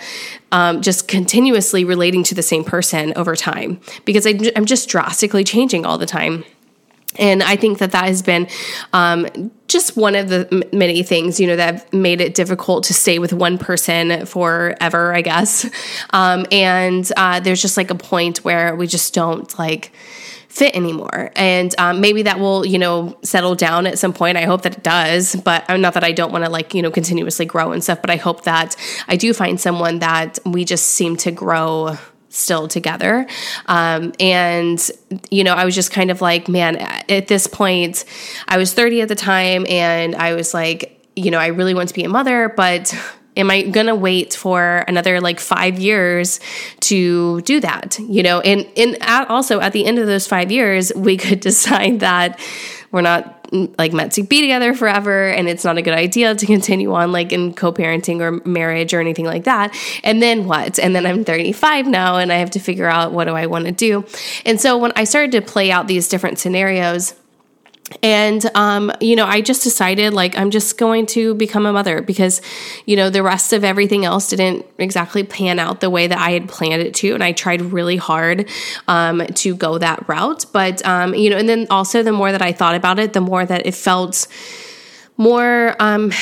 um, 0.53 0.81
just 0.81 1.09
continuously 1.09 1.85
relating 1.85 2.23
to 2.25 2.35
the 2.35 2.43
same 2.43 2.65
person 2.65 3.13
over 3.17 3.35
time 3.35 3.81
because 4.05 4.27
I, 4.27 4.39
i'm 4.55 4.67
just 4.67 4.89
drastically 4.89 5.45
changing 5.45 5.85
all 5.85 5.99
the 5.99 6.07
time 6.07 6.45
and 7.19 7.43
I 7.43 7.57
think 7.57 7.79
that 7.79 7.93
that 7.93 8.05
has 8.05 8.23
been 8.23 8.49
um, 8.93 9.51
just 9.69 9.97
one 9.97 10.15
of 10.15 10.29
the 10.29 10.69
many 10.73 11.03
things, 11.03 11.41
you 11.41 11.47
know, 11.47 11.57
that 11.57 11.75
have 11.75 11.93
made 11.93 12.21
it 12.21 12.35
difficult 12.35 12.85
to 12.85 12.95
stay 12.95 13.19
with 13.19 13.33
one 13.33 13.59
person 13.59 14.27
forever, 14.27 15.15
I 15.15 15.23
guess. 15.23 15.69
Um, 16.11 16.47
and 16.53 17.11
uh, 17.17 17.41
there's 17.41 17.63
just 17.63 17.77
like 17.77 17.91
a 17.91 17.95
point 17.95 18.39
where 18.39 18.75
we 18.75 18.87
just 18.87 19.15
don't 19.15 19.59
like 19.59 19.93
fit 20.57 20.75
anymore. 20.75 21.31
And 21.37 21.75
um, 21.79 22.01
maybe 22.01 22.23
that 22.23 22.41
will, 22.41 22.65
you 22.65 22.79
know, 22.79 23.19
settle 23.23 23.55
down 23.55 23.87
at 23.87 23.99
some 23.99 24.15
point. 24.15 24.39
I 24.39 24.45
hope 24.45 24.63
that 24.63 24.79
it 24.79 24.83
does, 24.83 25.37
but 25.37 25.69
uh, 25.69 25.77
not 25.77 25.93
that 25.95 26.05
I 26.05 26.13
don't 26.13 26.33
want 26.33 26.45
to 26.45 26.51
like, 26.51 26.73
you 26.73 26.81
know, 26.81 26.91
continuously 26.91 27.45
grow 27.45 27.73
and 27.73 27.85
stuff, 27.85 28.01
but 28.01 28.09
I 28.09 28.17
hope 28.17 28.45
that 28.45 28.75
I 29.07 29.17
do 29.17 29.35
find 29.35 29.61
someone 29.61 29.99
that 29.99 30.39
we 30.47 30.65
just 30.65 30.89
seem 30.89 31.17
to 31.19 31.31
grow 31.31 31.99
still 32.37 32.69
together. 32.69 33.27
Um, 33.67 34.13
and, 34.21 34.91
you 35.31 35.45
know, 35.45 35.55
I 35.55 35.65
was 35.65 35.75
just 35.75 35.91
kind 35.91 36.11
of 36.11 36.21
like, 36.21 36.49
man, 36.49 36.77
at 36.77 37.29
this 37.29 37.47
point, 37.47 38.05
I 38.49 38.59
was 38.59 38.75
30 38.75 39.03
at 39.03 39.09
the 39.09 39.15
time, 39.15 39.67
and 39.69 40.15
I 40.15 40.35
was 40.35 40.55
like, 40.55 40.93
you 41.17 41.31
know, 41.31 41.39
I 41.39 41.49
really 41.49 41.75
want 41.75 41.89
to 41.89 41.95
be 41.95 42.05
a 42.05 42.09
mother, 42.09 42.53
but 42.55 42.95
am 43.37 43.51
I 43.51 43.63
going 43.63 43.87
to 43.87 43.95
wait 43.95 44.35
for 44.35 44.85
another 44.89 45.21
like 45.21 45.41
five 45.41 45.79
years 45.79 46.41
to 46.81 47.41
do 47.43 47.61
that? 47.61 47.99
You 47.99 48.23
know, 48.23 48.41
and, 48.41 48.67
and 48.77 48.97
at, 49.03 49.29
also 49.29 49.61
at 49.61 49.73
the 49.73 49.85
end 49.85 49.99
of 49.99 50.07
those 50.07 50.27
five 50.27 50.51
years, 50.51 50.93
we 50.95 51.17
could 51.17 51.41
decide 51.51 52.01
that 52.01 52.39
we're 52.93 53.03
not 53.03 53.36
like 53.79 53.93
meant 53.93 54.13
to 54.13 54.23
be 54.23 54.41
together 54.41 54.75
forever 54.75 55.29
and 55.29 55.49
it's 55.49 55.65
not 55.65 55.79
a 55.79 55.83
good 55.83 55.95
idea 55.95 56.35
to 56.35 56.47
continue 56.47 56.93
on 56.95 57.13
like 57.13 57.33
in 57.33 57.53
co-parenting 57.55 58.21
or 58.21 58.47
marriage 58.49 58.93
or 58.95 59.01
anything 59.01 59.25
like 59.25 59.45
that. 59.45 59.75
And 60.05 60.23
then 60.23 60.47
what? 60.47 60.79
And 60.79 60.95
then 60.95 61.07
i'm 61.07 61.25
35 61.25 61.87
now 61.87 62.17
and 62.17 62.33
i 62.33 62.37
have 62.37 62.51
to 62.51 62.59
figure 62.59 62.87
out 62.87 63.13
what 63.13 63.25
do 63.25 63.35
i 63.35 63.47
want 63.47 63.67
to 63.67 63.73
do. 63.73 64.05
And 64.45 64.61
so 64.61 64.79
when 64.79 64.93
i 64.97 65.05
started 65.05 65.33
to 65.33 65.43
play 65.43 65.71
out 65.71 65.87
these 65.87 66.09
different 66.09 66.39
scenarios 66.39 67.15
and 68.03 68.51
um, 68.57 68.93
you 69.01 69.15
know 69.15 69.25
i 69.25 69.41
just 69.41 69.63
decided 69.63 70.13
like 70.13 70.37
i'm 70.37 70.51
just 70.51 70.77
going 70.77 71.07
to 71.07 71.35
become 71.35 71.67
a 71.67 71.73
mother 71.73 72.03
because 72.03 72.43
you 72.85 72.97
know 72.97 73.11
the 73.11 73.23
rest 73.23 73.53
of 73.53 73.63
everything 73.63 74.05
else 74.05 74.29
didn't 74.29 74.67
exactly 74.79 75.23
pan 75.23 75.59
out 75.59 75.81
the 75.81 75.89
way 75.89 76.07
that 76.07 76.19
i 76.19 76.31
had 76.31 76.49
planned 76.49 76.83
it 76.83 76.95
to. 76.95 77.15
And 77.15 77.23
i 77.23 77.33
tried 77.33 77.61
really 77.63 77.97
hard 77.97 78.49
um, 78.89 79.25
to 79.27 79.55
go 79.55 79.79
that 79.79 80.09
route. 80.09 80.47
But 80.53 80.85
um, 80.85 81.15
you 81.15 81.31
know 81.31 81.37
and 81.37 81.49
then 81.49 81.67
also 81.71 82.03
the 82.03 82.13
more 82.13 82.33
that 82.33 82.43
i 82.43 82.53
thought 82.53 82.75
about 82.75 82.99
it 82.99 83.13
the 83.13 83.21
more 83.21 83.47
that 83.47 83.67
it 83.67 83.75
felt 83.75 84.27
more 85.17 85.75
um, 85.79 86.13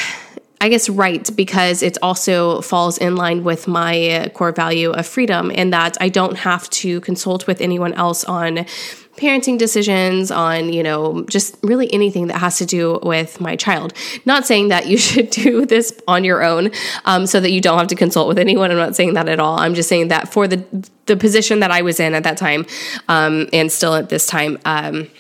I 0.64 0.71
guess, 0.71 0.88
right 0.88 1.28
because 1.37 1.83
it 1.83 1.99
also 2.00 2.62
falls 2.62 2.97
in 2.97 3.16
line 3.16 3.44
with 3.44 3.68
my 3.68 4.30
core 4.33 4.50
value 4.50 4.92
of 4.92 5.06
freedom 5.06 5.50
in 5.50 5.68
that 5.71 5.99
I 6.00 6.09
don't 6.09 6.38
have 6.38 6.71
to 6.71 7.02
consult 7.02 7.47
with 7.47 7.61
anyone 7.61 7.92
else 7.92 8.25
on 8.25 8.64
parenting 9.18 9.59
decisions, 9.59 10.30
on, 10.30 10.73
you 10.73 10.83
know, 10.83 11.23
just 11.25 11.59
really 11.62 11.92
anything 11.92 12.28
that 12.28 12.38
has 12.38 12.56
to 12.59 12.64
do 12.64 12.99
with 13.02 13.42
my 13.42 13.56
child. 13.56 13.92
Not 14.25 14.47
saying 14.47 14.68
that 14.68 14.87
you 14.87 14.97
should 15.09 15.28
do 15.28 15.66
this 15.66 15.92
on 16.09 16.25
your 16.25 16.42
own 16.42 16.71
um, 17.04 17.26
so 17.26 17.40
that 17.40 17.50
you 17.50 17.61
don't 17.61 17.78
have 17.78 17.88
to 17.88 17.94
consult 17.94 18.26
with 18.26 18.38
anyone. 18.38 18.71
I'm 18.71 18.78
not 18.78 18.97
saying 18.97 19.12
that 19.12 19.28
at 19.28 19.38
all. 19.38 19.59
I'm 19.61 19.75
just 19.75 19.90
saying 19.90 20.09
that 20.09 20.33
for 20.33 20.49
the 20.49 20.64
the 21.04 21.18
position 21.18 21.61
that 21.61 21.71
I 21.71 21.83
was 21.83 22.00
in 22.00 22.14
at 22.14 22.23
that 22.23 22.38
time 22.38 22.64
um, 23.09 23.50
and 23.52 23.71
still 23.71 23.94
at 23.94 24.09
this 24.09 24.26
time. 24.26 24.59
Um, 24.64 25.11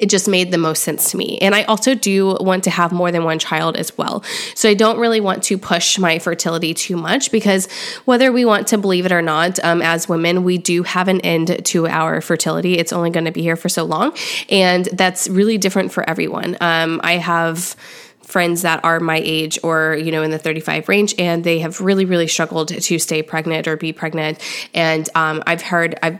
it 0.00 0.08
just 0.08 0.28
made 0.28 0.50
the 0.50 0.58
most 0.58 0.82
sense 0.82 1.10
to 1.10 1.16
me. 1.16 1.38
And 1.38 1.54
I 1.54 1.64
also 1.64 1.94
do 1.94 2.36
want 2.40 2.64
to 2.64 2.70
have 2.70 2.92
more 2.92 3.10
than 3.10 3.24
one 3.24 3.38
child 3.38 3.76
as 3.76 3.96
well. 3.96 4.22
So 4.54 4.68
I 4.68 4.74
don't 4.74 4.98
really 4.98 5.20
want 5.20 5.42
to 5.44 5.58
push 5.58 5.98
my 5.98 6.18
fertility 6.18 6.74
too 6.74 6.96
much 6.96 7.30
because 7.30 7.68
whether 8.04 8.32
we 8.32 8.44
want 8.44 8.68
to 8.68 8.78
believe 8.78 9.06
it 9.06 9.12
or 9.12 9.22
not, 9.22 9.62
um, 9.64 9.82
as 9.82 10.08
women, 10.08 10.44
we 10.44 10.58
do 10.58 10.82
have 10.82 11.08
an 11.08 11.20
end 11.20 11.64
to 11.66 11.86
our 11.86 12.20
fertility. 12.20 12.78
It's 12.78 12.92
only 12.92 13.10
going 13.10 13.26
to 13.26 13.32
be 13.32 13.42
here 13.42 13.56
for 13.56 13.68
so 13.68 13.84
long. 13.84 14.16
And 14.48 14.86
that's 14.86 15.28
really 15.28 15.58
different 15.58 15.92
for 15.92 16.08
everyone. 16.08 16.56
Um, 16.60 17.00
I 17.02 17.14
have 17.18 17.76
friends 18.26 18.62
that 18.62 18.84
are 18.84 18.98
my 18.98 19.20
age 19.22 19.56
or 19.62 19.94
you 19.94 20.10
know 20.10 20.22
in 20.22 20.32
the 20.32 20.38
35 20.38 20.88
range 20.88 21.14
and 21.16 21.44
they 21.44 21.60
have 21.60 21.80
really 21.80 22.04
really 22.04 22.26
struggled 22.26 22.68
to 22.68 22.98
stay 22.98 23.22
pregnant 23.22 23.68
or 23.68 23.76
be 23.76 23.92
pregnant 23.92 24.40
and 24.74 25.08
um, 25.14 25.44
i've 25.46 25.62
heard 25.62 25.96
i've 26.02 26.18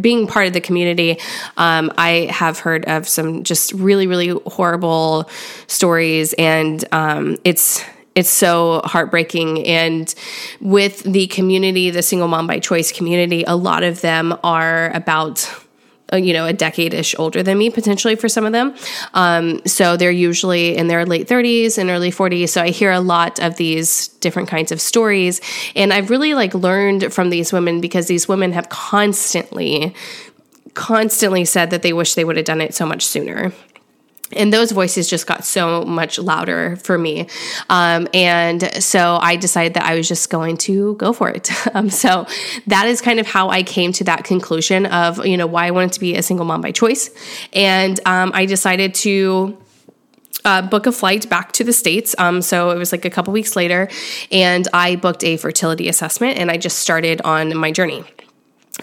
being 0.00 0.26
part 0.26 0.46
of 0.46 0.52
the 0.52 0.60
community, 0.60 1.18
um, 1.56 1.92
I 1.96 2.28
have 2.30 2.58
heard 2.58 2.84
of 2.86 3.08
some 3.08 3.44
just 3.44 3.72
really, 3.72 4.06
really 4.06 4.28
horrible 4.46 5.28
stories, 5.66 6.32
and 6.34 6.84
um, 6.92 7.36
it's 7.44 7.84
it's 8.14 8.30
so 8.30 8.80
heartbreaking. 8.84 9.66
And 9.66 10.12
with 10.60 11.02
the 11.02 11.26
community, 11.26 11.90
the 11.90 12.02
single 12.02 12.28
mom 12.28 12.46
by 12.46 12.58
choice 12.58 12.90
community, 12.90 13.44
a 13.46 13.54
lot 13.54 13.82
of 13.82 14.00
them 14.00 14.34
are 14.42 14.90
about 14.94 15.48
uh, 15.48 15.60
you 16.14 16.32
know, 16.32 16.46
a 16.46 16.52
decade 16.52 16.94
ish 16.94 17.14
older 17.18 17.42
than 17.42 17.58
me, 17.58 17.70
potentially 17.70 18.14
for 18.14 18.28
some 18.28 18.44
of 18.44 18.52
them. 18.52 18.74
Um, 19.14 19.60
so 19.66 19.96
they're 19.96 20.10
usually 20.10 20.76
in 20.76 20.86
their 20.86 21.04
late 21.04 21.28
30s 21.28 21.78
and 21.78 21.90
early 21.90 22.12
40s. 22.12 22.50
So 22.50 22.62
I 22.62 22.70
hear 22.70 22.92
a 22.92 23.00
lot 23.00 23.40
of 23.40 23.56
these 23.56 24.08
different 24.08 24.48
kinds 24.48 24.70
of 24.70 24.80
stories. 24.80 25.40
And 25.74 25.92
I've 25.92 26.10
really 26.10 26.34
like 26.34 26.54
learned 26.54 27.12
from 27.12 27.30
these 27.30 27.52
women 27.52 27.80
because 27.80 28.06
these 28.06 28.28
women 28.28 28.52
have 28.52 28.68
constantly, 28.68 29.94
constantly 30.74 31.44
said 31.44 31.70
that 31.70 31.82
they 31.82 31.92
wish 31.92 32.14
they 32.14 32.24
would 32.24 32.36
have 32.36 32.46
done 32.46 32.60
it 32.60 32.74
so 32.74 32.86
much 32.86 33.04
sooner 33.04 33.52
and 34.32 34.52
those 34.52 34.72
voices 34.72 35.08
just 35.08 35.26
got 35.26 35.44
so 35.44 35.82
much 35.82 36.18
louder 36.18 36.76
for 36.76 36.98
me. 36.98 37.28
Um, 37.70 38.08
and 38.12 38.82
so 38.82 39.18
I 39.20 39.36
decided 39.36 39.74
that 39.74 39.84
I 39.84 39.96
was 39.96 40.08
just 40.08 40.30
going 40.30 40.56
to 40.58 40.94
go 40.94 41.12
for 41.12 41.30
it. 41.30 41.50
Um, 41.74 41.90
so 41.90 42.26
that 42.68 42.86
is 42.86 43.02
kind 43.02 43.20
of 43.20 43.26
how 43.26 43.50
I 43.50 43.62
came 43.62 43.92
to 43.94 44.04
that 44.04 44.24
conclusion 44.24 44.86
of, 44.86 45.26
you 45.26 45.36
know, 45.36 45.46
why 45.46 45.66
I 45.66 45.70
wanted 45.72 45.92
to 45.92 46.00
be 46.00 46.14
a 46.14 46.22
single 46.22 46.46
mom 46.46 46.62
by 46.62 46.70
choice. 46.72 47.10
And 47.52 48.00
um, 48.06 48.30
I 48.32 48.46
decided 48.46 48.94
to 48.94 49.58
uh, 50.46 50.62
book 50.62 50.86
a 50.86 50.92
flight 50.92 51.28
back 51.28 51.52
to 51.52 51.64
the 51.64 51.72
States. 51.72 52.14
Um, 52.18 52.40
so 52.40 52.70
it 52.70 52.78
was 52.78 52.92
like 52.92 53.04
a 53.04 53.10
couple 53.10 53.32
weeks 53.34 53.56
later, 53.56 53.90
and 54.32 54.66
I 54.72 54.96
booked 54.96 55.24
a 55.24 55.36
fertility 55.36 55.88
assessment 55.88 56.38
and 56.38 56.50
I 56.50 56.56
just 56.56 56.78
started 56.78 57.20
on 57.22 57.54
my 57.56 57.72
journey. 57.72 58.04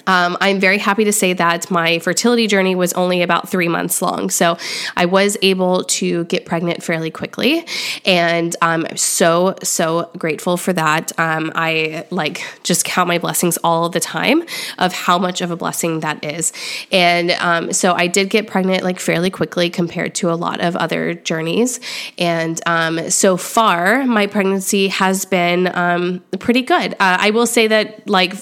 Um, 0.07 0.37
I'm 0.41 0.59
very 0.59 0.77
happy 0.77 1.03
to 1.05 1.13
say 1.13 1.33
that 1.33 1.69
my 1.71 1.99
fertility 1.99 2.47
journey 2.47 2.75
was 2.75 2.93
only 2.93 3.21
about 3.21 3.49
three 3.49 3.67
months 3.67 4.01
long. 4.01 4.29
So 4.29 4.57
I 4.95 5.05
was 5.05 5.37
able 5.41 5.83
to 5.83 6.25
get 6.25 6.45
pregnant 6.45 6.83
fairly 6.83 7.11
quickly. 7.11 7.65
And 8.05 8.55
I'm 8.61 8.97
so, 8.97 9.55
so 9.63 10.09
grateful 10.17 10.57
for 10.57 10.73
that. 10.73 11.11
Um, 11.19 11.51
I 11.55 12.05
like 12.09 12.43
just 12.63 12.85
count 12.85 13.07
my 13.07 13.17
blessings 13.17 13.57
all 13.63 13.89
the 13.89 13.99
time 13.99 14.43
of 14.77 14.93
how 14.93 15.17
much 15.17 15.41
of 15.41 15.51
a 15.51 15.55
blessing 15.55 16.01
that 16.01 16.23
is. 16.23 16.53
And 16.91 17.31
um, 17.31 17.73
so 17.73 17.93
I 17.93 18.07
did 18.07 18.29
get 18.29 18.47
pregnant 18.47 18.83
like 18.83 18.99
fairly 18.99 19.29
quickly 19.29 19.69
compared 19.69 20.15
to 20.15 20.31
a 20.31 20.35
lot 20.35 20.61
of 20.61 20.75
other 20.75 21.13
journeys. 21.13 21.79
And 22.17 22.59
um, 22.65 23.09
so 23.09 23.37
far, 23.37 24.05
my 24.05 24.27
pregnancy 24.27 24.89
has 24.89 25.25
been 25.25 25.73
um, 25.75 26.23
pretty 26.39 26.61
good. 26.61 26.93
Uh, 26.93 27.17
I 27.19 27.31
will 27.31 27.47
say 27.47 27.67
that, 27.67 28.07
like, 28.07 28.33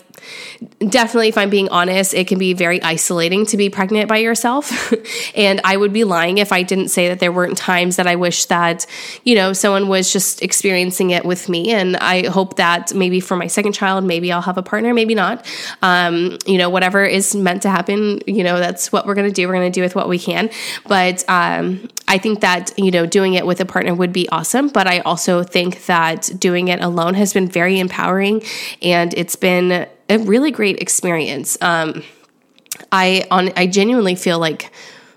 definitely, 0.79 1.29
if 1.29 1.37
I'm 1.37 1.49
being 1.49 1.69
honest, 1.69 2.13
it 2.13 2.27
can 2.27 2.37
be 2.37 2.53
very 2.53 2.81
isolating 2.81 3.45
to 3.47 3.57
be 3.57 3.69
pregnant 3.69 4.07
by 4.07 4.17
yourself. 4.17 4.93
and 5.35 5.61
I 5.63 5.77
would 5.77 5.93
be 5.93 6.03
lying 6.03 6.37
if 6.37 6.51
I 6.51 6.63
didn't 6.63 6.89
say 6.89 7.07
that 7.09 7.19
there 7.19 7.31
weren't 7.31 7.57
times 7.57 7.95
that 7.95 8.07
I 8.07 8.15
wish 8.15 8.45
that, 8.45 8.85
you 9.23 9.35
know, 9.35 9.53
someone 9.53 9.87
was 9.87 10.11
just 10.11 10.41
experiencing 10.41 11.11
it 11.11 11.25
with 11.25 11.49
me. 11.49 11.71
And 11.71 11.97
I 11.97 12.27
hope 12.27 12.57
that 12.57 12.93
maybe 12.93 13.19
for 13.19 13.35
my 13.35 13.47
second 13.47 13.73
child, 13.73 14.03
maybe 14.03 14.31
I'll 14.31 14.41
have 14.41 14.57
a 14.57 14.63
partner, 14.63 14.93
maybe 14.93 15.15
not. 15.15 15.45
Um, 15.81 16.37
you 16.45 16.57
know, 16.57 16.69
whatever 16.69 17.03
is 17.03 17.35
meant 17.35 17.61
to 17.63 17.69
happen, 17.69 18.21
you 18.27 18.43
know, 18.43 18.59
that's 18.59 18.91
what 18.91 19.05
we're 19.05 19.15
going 19.15 19.27
to 19.27 19.33
do. 19.33 19.47
We're 19.47 19.55
going 19.55 19.71
to 19.71 19.75
do 19.75 19.81
with 19.81 19.95
what 19.95 20.09
we 20.09 20.19
can. 20.19 20.49
But 20.87 21.23
um, 21.27 21.87
I 22.07 22.17
think 22.17 22.41
that, 22.41 22.77
you 22.77 22.91
know, 22.91 23.05
doing 23.05 23.33
it 23.33 23.45
with 23.45 23.61
a 23.61 23.65
partner 23.65 23.93
would 23.93 24.13
be 24.13 24.27
awesome. 24.29 24.69
But 24.69 24.87
I 24.87 24.99
also 24.99 25.43
think 25.43 25.85
that 25.85 26.29
doing 26.37 26.67
it 26.67 26.81
alone 26.81 27.13
has 27.15 27.33
been 27.33 27.47
very 27.47 27.79
empowering 27.79 28.43
and 28.81 29.13
it's 29.13 29.35
been 29.35 29.87
a 30.11 30.19
really 30.19 30.51
great 30.51 30.81
experience. 30.81 31.57
Um, 31.61 32.03
I 32.91 33.25
on 33.31 33.51
I 33.55 33.67
genuinely 33.67 34.15
feel 34.15 34.39
like 34.39 34.71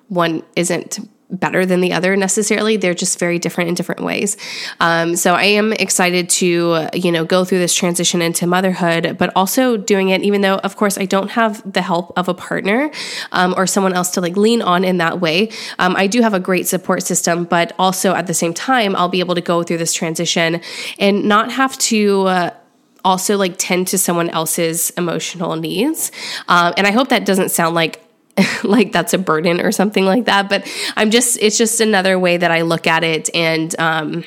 one 0.08 0.42
isn't 0.54 0.98
better 1.30 1.66
than 1.66 1.80
the 1.80 1.92
other 1.92 2.16
necessarily. 2.16 2.76
They're 2.76 2.94
just 2.94 3.18
very 3.18 3.38
different 3.38 3.68
in 3.68 3.74
different 3.74 4.02
ways. 4.02 4.36
Um, 4.78 5.16
so 5.16 5.34
I 5.34 5.44
am 5.44 5.72
excited 5.72 6.28
to, 6.30 6.88
you 6.94 7.10
know, 7.10 7.24
go 7.24 7.44
through 7.44 7.58
this 7.58 7.74
transition 7.74 8.22
into 8.22 8.46
motherhood, 8.46 9.16
but 9.18 9.32
also 9.34 9.76
doing 9.76 10.10
it, 10.10 10.22
even 10.22 10.42
though, 10.42 10.56
of 10.56 10.76
course, 10.76 10.96
I 10.98 11.06
don't 11.06 11.30
have 11.32 11.60
the 11.70 11.82
help 11.82 12.12
of 12.16 12.28
a 12.28 12.34
partner 12.34 12.90
um, 13.32 13.54
or 13.56 13.66
someone 13.66 13.94
else 13.94 14.10
to 14.10 14.20
like 14.20 14.36
lean 14.36 14.62
on 14.62 14.84
in 14.84 14.98
that 14.98 15.20
way. 15.20 15.50
Um, 15.78 15.96
I 15.96 16.06
do 16.06 16.22
have 16.22 16.34
a 16.34 16.40
great 16.40 16.66
support 16.66 17.02
system, 17.02 17.44
but 17.44 17.72
also 17.78 18.14
at 18.14 18.26
the 18.26 18.34
same 18.34 18.54
time, 18.54 18.94
I'll 18.94 19.08
be 19.08 19.20
able 19.20 19.34
to 19.34 19.40
go 19.40 19.62
through 19.62 19.78
this 19.78 19.92
transition 19.92 20.60
and 20.98 21.24
not 21.24 21.50
have 21.52 21.76
to. 21.78 22.26
Uh, 22.26 22.50
also 23.04 23.36
like 23.36 23.54
tend 23.58 23.88
to 23.88 23.98
someone 23.98 24.30
else's 24.30 24.90
emotional 24.90 25.56
needs. 25.56 26.10
Um, 26.48 26.74
and 26.76 26.86
I 26.86 26.90
hope 26.90 27.08
that 27.08 27.24
doesn't 27.24 27.50
sound 27.50 27.74
like 27.74 28.00
like 28.64 28.92
that's 28.92 29.14
a 29.14 29.18
burden 29.18 29.60
or 29.60 29.70
something 29.70 30.04
like 30.04 30.24
that. 30.24 30.48
But 30.48 30.66
I'm 30.96 31.10
just, 31.10 31.38
it's 31.40 31.58
just 31.58 31.80
another 31.80 32.18
way 32.18 32.36
that 32.36 32.50
I 32.50 32.62
look 32.62 32.86
at 32.86 33.04
it. 33.04 33.30
And, 33.34 33.78
um, 33.78 34.24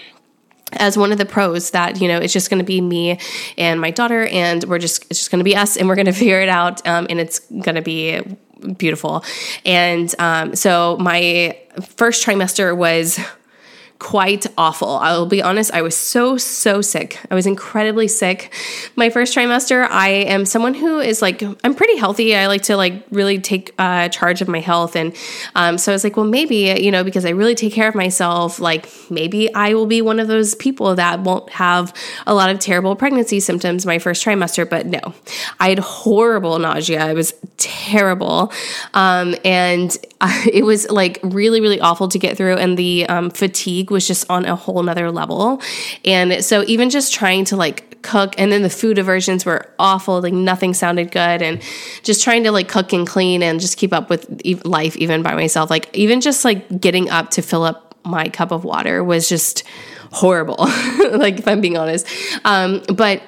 as 0.74 0.98
one 0.98 1.13
of 1.13 1.17
the 1.17 1.25
pros 1.25 1.72
that 1.72 2.01
you 2.01 2.10
know 2.10 2.17
it's 2.17 2.34
just 2.34 2.50
going 2.50 2.60
to 2.60 2.65
be 2.65 2.81
me 2.81 3.17
and 3.57 3.79
my 3.79 3.89
daughter 3.89 4.25
and 4.27 4.65
we're 4.65 4.79
just 4.79 5.05
it's 5.10 5.17
just 5.17 5.31
going 5.31 5.39
to 5.39 5.46
be 5.46 5.55
us 5.55 5.77
and 5.77 5.88
we're 5.88 5.96
going 5.96 6.05
to 6.07 6.12
figure 6.12 6.41
it 6.41 6.50
out 6.50 6.86
um, 6.86 7.07
and 7.10 7.22
it's 7.22 7.39
going 7.39 7.75
to 7.75 7.81
be 7.81 8.22
beautiful 8.77 9.24
and 9.65 10.13
um, 10.19 10.53
so 10.55 10.98
my 11.00 11.57
first 11.96 12.25
trimester 12.25 12.75
was 12.75 13.17
quite 14.00 14.46
awful. 14.58 14.98
I'll 14.98 15.25
be 15.25 15.42
honest, 15.42 15.74
I 15.74 15.82
was 15.82 15.96
so, 15.96 16.38
so 16.38 16.82
sick. 16.82 17.20
I 17.32 17.36
was 17.36 17.46
incredibly 17.46 18.08
sick. 18.08 18.54
My 18.96 19.10
first 19.10 19.36
trimester, 19.36 19.88
I 19.89 20.10
am 20.10 20.46
someone 20.46 20.74
who 20.74 21.00
is 21.00 21.22
like, 21.22 21.42
I'm 21.63 21.74
pretty 21.74 21.98
healthy. 21.98 22.36
I 22.36 22.48
like 22.48 22.63
to 22.63 22.77
like 22.77 23.04
really 23.10 23.39
take 23.39 23.74
uh, 23.80 24.10
charge 24.10 24.42
of 24.42 24.48
my 24.48 24.60
health. 24.60 24.96
And 24.96 25.16
um, 25.56 25.77
so 25.77 25.92
I 25.92 25.96
was 25.96 26.04
like, 26.04 26.16
well, 26.16 26.25
maybe, 26.25 26.80
you 26.80 26.92
know, 26.92 27.04
because 27.04 27.25
I 27.25 27.30
really 27.30 27.56
take 27.56 27.74
care 27.74 27.88
of 27.88 27.96
myself, 27.96 28.60
like 28.60 28.88
maybe 29.10 29.54
I 29.54 29.74
will 29.74 29.88
be 29.88 30.01
one 30.01 30.20
of 30.20 30.27
those 30.27 30.54
people 30.56 30.96
that 30.96 31.22
won't 31.22 31.50
have 31.51 31.94
a 32.25 32.34
lot 32.34 32.50
of 32.50 32.60
terrible 32.60 32.96
pregnancy 32.96 33.39
symptoms 33.39 33.86
my 33.86 34.00
first 34.00 34.24
trimester. 34.24 34.70
But 34.70 34.86
no, 34.86 35.00
I 35.60 35.70
had 35.70 35.80
horrible 35.80 36.60
nausea. 36.60 37.10
It 37.10 37.16
was 37.16 37.34
terrible. 37.58 38.51
Um, 38.94 39.36
and 39.44 39.96
it 40.51 40.63
was 40.63 40.89
like 40.89 41.20
really, 41.24 41.62
really 41.62 41.80
awful 41.80 42.08
to 42.10 42.20
get 42.20 42.38
through. 42.38 42.56
And 42.56 42.77
the 42.77 43.06
um, 43.08 43.30
fatigue 43.30 43.87
was 43.89 44.08
just 44.08 44.29
on 44.29 44.46
a 44.46 44.56
whole 44.56 44.82
nother 44.84 45.12
level. 45.12 45.62
And 46.06 46.44
so 46.44 46.63
even 46.67 46.89
just 46.89 47.13
trying 47.13 47.46
to 47.46 47.56
like 47.56 48.01
cook 48.01 48.36
and 48.38 48.51
then 48.51 48.62
the 48.62 48.70
food 48.70 48.98
aversions 48.98 49.46
were 49.46 49.65
awful, 49.79 50.22
like 50.22 50.34
nothing 50.34 50.74
sounded 50.74 51.12
good 51.12 51.41
and 51.41 51.62
just 52.03 52.24
trying 52.24 52.44
to 52.44 52.51
like 52.51 52.67
cook 52.67 52.94
and 52.94 53.08
clean 53.08 53.44
and 53.44 53.60
just 53.60 53.77
keep 53.77 53.94
up 53.94 54.10
with 54.10 54.41
life 54.65 54.96
even 54.98 55.24
by 55.24 55.36
myself. 55.36 55.70
Like 55.70 55.96
even 55.96 56.22
just 56.22 56.46
like 56.46 56.79
getting 56.79 57.10
up 57.10 57.32
to 57.32 57.41
fill 57.41 57.63
up 57.63 57.96
my 58.06 58.29
cup 58.29 58.51
of 58.51 58.63
water 58.63 59.03
was 59.03 59.27
just 59.27 59.63
horrible. 60.12 60.58
like 61.12 61.39
if 61.39 61.48
I'm 61.48 61.62
being 61.62 61.77
honest. 61.77 62.08
Um, 62.46 62.82
but 62.94 63.22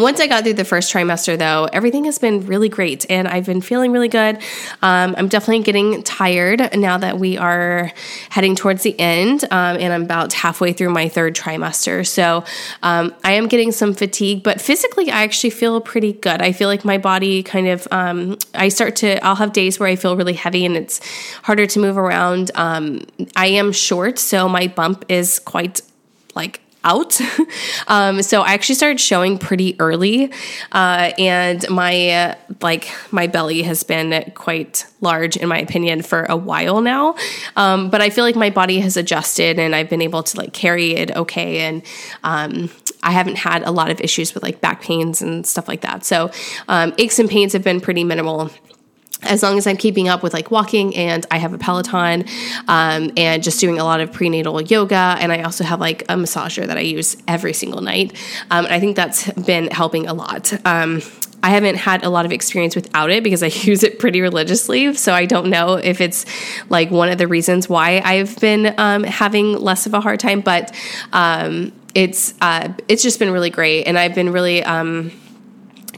once 0.00 0.20
I 0.20 0.26
got 0.26 0.44
through 0.44 0.54
the 0.54 0.64
first 0.64 0.92
trimester, 0.92 1.38
though, 1.38 1.68
everything 1.72 2.04
has 2.04 2.18
been 2.18 2.46
really 2.46 2.68
great 2.68 3.04
and 3.10 3.28
I've 3.28 3.46
been 3.46 3.60
feeling 3.60 3.92
really 3.92 4.08
good. 4.08 4.36
Um, 4.80 5.14
I'm 5.18 5.28
definitely 5.28 5.62
getting 5.64 6.02
tired 6.02 6.76
now 6.76 6.96
that 6.98 7.18
we 7.18 7.36
are 7.36 7.92
heading 8.30 8.56
towards 8.56 8.82
the 8.82 8.98
end 8.98 9.44
um, 9.44 9.76
and 9.78 9.92
I'm 9.92 10.04
about 10.04 10.32
halfway 10.32 10.72
through 10.72 10.90
my 10.90 11.08
third 11.08 11.34
trimester. 11.34 12.06
So 12.06 12.44
um, 12.82 13.14
I 13.22 13.32
am 13.32 13.48
getting 13.48 13.70
some 13.70 13.92
fatigue, 13.92 14.42
but 14.42 14.60
physically, 14.60 15.10
I 15.10 15.24
actually 15.24 15.50
feel 15.50 15.80
pretty 15.80 16.14
good. 16.14 16.40
I 16.40 16.52
feel 16.52 16.68
like 16.68 16.84
my 16.84 16.96
body 16.96 17.42
kind 17.42 17.68
of, 17.68 17.86
um, 17.90 18.38
I 18.54 18.68
start 18.68 18.96
to, 18.96 19.22
I'll 19.24 19.36
have 19.36 19.52
days 19.52 19.78
where 19.78 19.88
I 19.88 19.96
feel 19.96 20.16
really 20.16 20.32
heavy 20.32 20.64
and 20.64 20.76
it's 20.76 21.00
harder 21.42 21.66
to 21.66 21.78
move 21.78 21.98
around. 21.98 22.50
Um, 22.54 23.02
I 23.36 23.48
am 23.48 23.72
short, 23.72 24.18
so 24.18 24.48
my 24.48 24.68
bump 24.68 25.04
is 25.08 25.38
quite 25.38 25.82
like 26.34 26.60
out. 26.84 27.20
um, 27.88 28.22
so 28.22 28.42
I 28.42 28.52
actually 28.52 28.74
started 28.76 29.00
showing 29.00 29.38
pretty 29.38 29.76
early, 29.80 30.32
uh, 30.72 31.12
and 31.18 31.68
my 31.70 32.10
uh, 32.10 32.34
like 32.60 32.90
my 33.10 33.26
belly 33.26 33.62
has 33.62 33.82
been 33.82 34.32
quite 34.34 34.86
large 35.00 35.36
in 35.36 35.48
my 35.48 35.58
opinion 35.58 36.02
for 36.02 36.24
a 36.24 36.36
while 36.36 36.80
now. 36.80 37.16
Um, 37.56 37.90
but 37.90 38.00
I 38.00 38.10
feel 38.10 38.24
like 38.24 38.36
my 38.36 38.50
body 38.50 38.80
has 38.80 38.96
adjusted, 38.96 39.58
and 39.58 39.74
I've 39.74 39.88
been 39.88 40.02
able 40.02 40.22
to 40.22 40.36
like 40.36 40.52
carry 40.52 40.92
it 40.94 41.14
okay, 41.16 41.60
and 41.60 41.82
um, 42.24 42.70
I 43.02 43.10
haven't 43.10 43.36
had 43.36 43.62
a 43.62 43.70
lot 43.70 43.90
of 43.90 44.00
issues 44.00 44.34
with 44.34 44.42
like 44.42 44.60
back 44.60 44.82
pains 44.82 45.22
and 45.22 45.46
stuff 45.46 45.68
like 45.68 45.80
that. 45.82 46.04
So 46.04 46.30
um, 46.68 46.94
aches 46.98 47.18
and 47.18 47.28
pains 47.28 47.52
have 47.52 47.64
been 47.64 47.80
pretty 47.80 48.04
minimal 48.04 48.50
as 49.24 49.42
long 49.42 49.58
as 49.58 49.66
I'm 49.66 49.76
keeping 49.76 50.08
up 50.08 50.22
with 50.22 50.34
like 50.34 50.50
walking 50.50 50.94
and 50.96 51.26
I 51.30 51.38
have 51.38 51.52
a 51.52 51.58
Peloton 51.58 52.24
um, 52.68 53.12
and 53.16 53.42
just 53.42 53.60
doing 53.60 53.78
a 53.78 53.84
lot 53.84 54.00
of 54.00 54.12
prenatal 54.12 54.60
yoga. 54.60 55.16
And 55.20 55.32
I 55.32 55.42
also 55.42 55.64
have 55.64 55.80
like 55.80 56.02
a 56.02 56.14
massager 56.14 56.66
that 56.66 56.76
I 56.76 56.80
use 56.80 57.16
every 57.28 57.52
single 57.52 57.80
night. 57.80 58.12
Um, 58.50 58.66
I 58.68 58.80
think 58.80 58.96
that's 58.96 59.30
been 59.32 59.70
helping 59.70 60.06
a 60.06 60.14
lot. 60.14 60.52
Um, 60.66 61.02
I 61.44 61.50
haven't 61.50 61.74
had 61.74 62.04
a 62.04 62.08
lot 62.08 62.24
of 62.24 62.32
experience 62.32 62.76
without 62.76 63.10
it 63.10 63.24
because 63.24 63.42
I 63.42 63.46
use 63.68 63.82
it 63.82 63.98
pretty 63.98 64.20
religiously. 64.20 64.94
So 64.94 65.12
I 65.12 65.26
don't 65.26 65.50
know 65.50 65.74
if 65.74 66.00
it's 66.00 66.24
like 66.68 66.90
one 66.90 67.08
of 67.08 67.18
the 67.18 67.26
reasons 67.26 67.68
why 67.68 68.00
I've 68.04 68.38
been 68.38 68.74
um, 68.78 69.02
having 69.04 69.54
less 69.54 69.86
of 69.86 69.94
a 69.94 70.00
hard 70.00 70.20
time, 70.20 70.40
but 70.40 70.74
um, 71.12 71.72
it's 71.94 72.34
uh, 72.40 72.72
it's 72.88 73.02
just 73.02 73.18
been 73.18 73.30
really 73.30 73.50
great, 73.50 73.84
and 73.84 73.98
I've 73.98 74.14
been 74.14 74.32
really 74.32 74.62
um, 74.64 75.12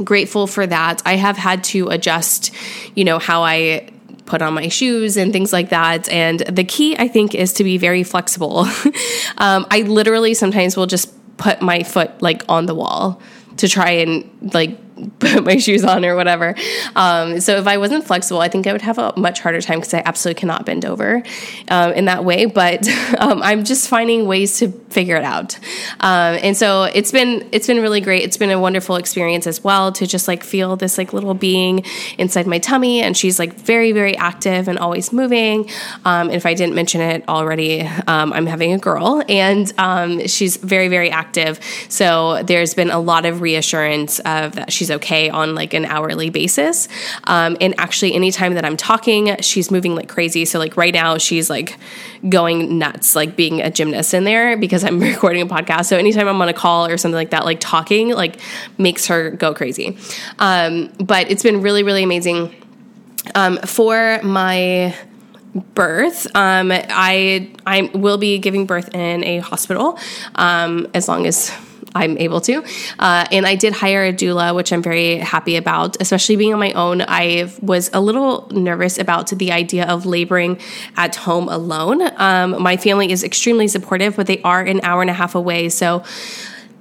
grateful 0.02 0.46
for 0.46 0.66
that. 0.66 1.02
I 1.04 1.16
have 1.16 1.36
had 1.36 1.64
to 1.64 1.88
adjust, 1.88 2.52
you 2.94 3.04
know, 3.04 3.18
how 3.18 3.42
I 3.42 3.90
put 4.26 4.42
on 4.42 4.54
my 4.54 4.68
shoes 4.68 5.16
and 5.16 5.32
things 5.32 5.52
like 5.52 5.70
that. 5.70 6.08
And 6.08 6.40
the 6.40 6.64
key, 6.64 6.96
I 6.98 7.08
think, 7.08 7.34
is 7.34 7.52
to 7.54 7.64
be 7.64 7.78
very 7.78 8.02
flexible. 8.02 8.60
um, 9.38 9.66
I 9.70 9.84
literally 9.86 10.34
sometimes 10.34 10.76
will 10.76 10.86
just 10.86 11.12
put 11.36 11.60
my 11.60 11.82
foot 11.82 12.22
like 12.22 12.42
on 12.48 12.66
the 12.66 12.74
wall 12.74 13.20
to 13.58 13.68
try 13.68 13.90
and 13.90 14.54
like 14.54 14.78
put 15.18 15.44
my 15.44 15.56
shoes 15.56 15.84
on 15.84 16.04
or 16.04 16.14
whatever. 16.16 16.54
Um, 16.94 17.40
so 17.40 17.56
if 17.56 17.66
I 17.66 17.78
wasn't 17.78 18.04
flexible, 18.04 18.40
I 18.40 18.48
think 18.48 18.66
I 18.66 18.72
would 18.72 18.82
have 18.82 18.98
a 18.98 19.12
much 19.16 19.40
harder 19.40 19.60
time 19.60 19.78
because 19.80 19.94
I 19.94 20.02
absolutely 20.04 20.40
cannot 20.40 20.66
bend 20.66 20.84
over 20.84 21.22
um, 21.68 21.92
in 21.92 22.04
that 22.06 22.24
way. 22.24 22.46
But 22.46 22.88
um, 23.18 23.42
I'm 23.42 23.64
just 23.64 23.88
finding 23.88 24.26
ways 24.26 24.58
to 24.58 24.68
figure 24.68 25.16
it 25.16 25.24
out. 25.24 25.58
Um, 26.00 26.38
and 26.42 26.56
so 26.56 26.84
it's 26.84 27.10
been 27.10 27.48
it's 27.52 27.66
been 27.66 27.80
really 27.80 28.00
great. 28.00 28.22
It's 28.22 28.36
been 28.36 28.50
a 28.50 28.60
wonderful 28.60 28.96
experience 28.96 29.46
as 29.46 29.62
well 29.62 29.92
to 29.92 30.06
just 30.06 30.28
like 30.28 30.44
feel 30.44 30.76
this 30.76 30.98
like 30.98 31.12
little 31.12 31.34
being 31.34 31.84
inside 32.18 32.46
my 32.46 32.58
tummy, 32.58 33.02
and 33.02 33.16
she's 33.16 33.38
like 33.38 33.54
very 33.54 33.92
very 33.92 34.16
active 34.16 34.68
and 34.68 34.78
always 34.78 35.12
moving. 35.12 35.68
Um, 36.04 36.28
and 36.28 36.34
if 36.34 36.46
I 36.46 36.54
didn't 36.54 36.74
mention 36.74 37.00
it 37.00 37.28
already, 37.28 37.82
um, 38.06 38.32
I'm 38.32 38.46
having 38.46 38.72
a 38.72 38.78
girl, 38.78 39.22
and 39.28 39.72
she's 40.30 40.56
very 40.56 40.88
very 40.88 41.10
active. 41.10 41.58
So 41.88 42.42
there's 42.42 42.74
been 42.74 42.90
a 42.90 43.00
lot 43.00 43.26
of 43.26 43.40
reassurance 43.40 44.20
of 44.20 44.54
that 44.54 44.72
she's 44.72 44.83
okay 44.90 45.28
on 45.28 45.54
like 45.54 45.74
an 45.74 45.84
hourly 45.84 46.30
basis. 46.30 46.88
Um, 47.24 47.56
and 47.60 47.74
actually, 47.78 48.14
anytime 48.14 48.54
that 48.54 48.64
I'm 48.64 48.76
talking, 48.76 49.36
she's 49.40 49.70
moving 49.70 49.94
like 49.94 50.08
crazy. 50.08 50.44
So, 50.44 50.58
like 50.58 50.76
right 50.76 50.94
now, 50.94 51.18
she's 51.18 51.50
like 51.50 51.78
going 52.28 52.78
nuts, 52.78 53.14
like 53.14 53.36
being 53.36 53.60
a 53.60 53.70
gymnast 53.70 54.14
in 54.14 54.24
there 54.24 54.56
because 54.56 54.84
I'm 54.84 55.00
recording 55.00 55.42
a 55.42 55.46
podcast. 55.46 55.86
So, 55.86 55.96
anytime 55.96 56.28
I'm 56.28 56.40
on 56.40 56.48
a 56.48 56.54
call 56.54 56.86
or 56.86 56.96
something 56.96 57.16
like 57.16 57.30
that, 57.30 57.44
like 57.44 57.60
talking, 57.60 58.10
like 58.10 58.40
makes 58.78 59.06
her 59.06 59.30
go 59.30 59.54
crazy. 59.54 59.96
Um, 60.38 60.92
but 60.98 61.30
it's 61.30 61.42
been 61.42 61.62
really, 61.62 61.82
really 61.82 62.02
amazing. 62.02 62.54
Um, 63.34 63.56
for 63.58 64.20
my 64.22 64.94
birth. 65.54 66.26
Um, 66.34 66.70
I 66.72 67.50
I 67.66 67.90
will 67.94 68.18
be 68.18 68.38
giving 68.38 68.66
birth 68.66 68.94
in 68.94 69.24
a 69.24 69.38
hospital 69.38 69.98
um, 70.34 70.88
as 70.94 71.08
long 71.08 71.26
as 71.26 71.52
I'm 71.94 72.18
able 72.18 72.40
to. 72.42 72.64
Uh, 72.98 73.26
and 73.30 73.46
I 73.46 73.54
did 73.54 73.72
hire 73.72 74.04
a 74.04 74.12
doula, 74.12 74.54
which 74.54 74.72
I'm 74.72 74.82
very 74.82 75.18
happy 75.18 75.56
about, 75.56 75.96
especially 76.00 76.36
being 76.36 76.52
on 76.52 76.60
my 76.60 76.72
own. 76.72 77.02
I 77.02 77.52
was 77.62 77.90
a 77.92 78.00
little 78.00 78.48
nervous 78.50 78.98
about 78.98 79.30
the 79.30 79.52
idea 79.52 79.87
of 79.87 80.07
laboring 80.07 80.59
at 80.96 81.16
home 81.16 81.48
alone. 81.48 82.02
Um, 82.16 82.62
my 82.62 82.76
family 82.76 83.12
is 83.12 83.22
extremely 83.22 83.68
supportive, 83.68 84.16
but 84.16 84.26
they 84.26 84.42
are 84.42 84.62
an 84.62 84.80
hour 84.83 85.00
and 85.00 85.11
a 85.11 85.14
half 85.14 85.35
away. 85.35 85.68
So, 85.68 86.02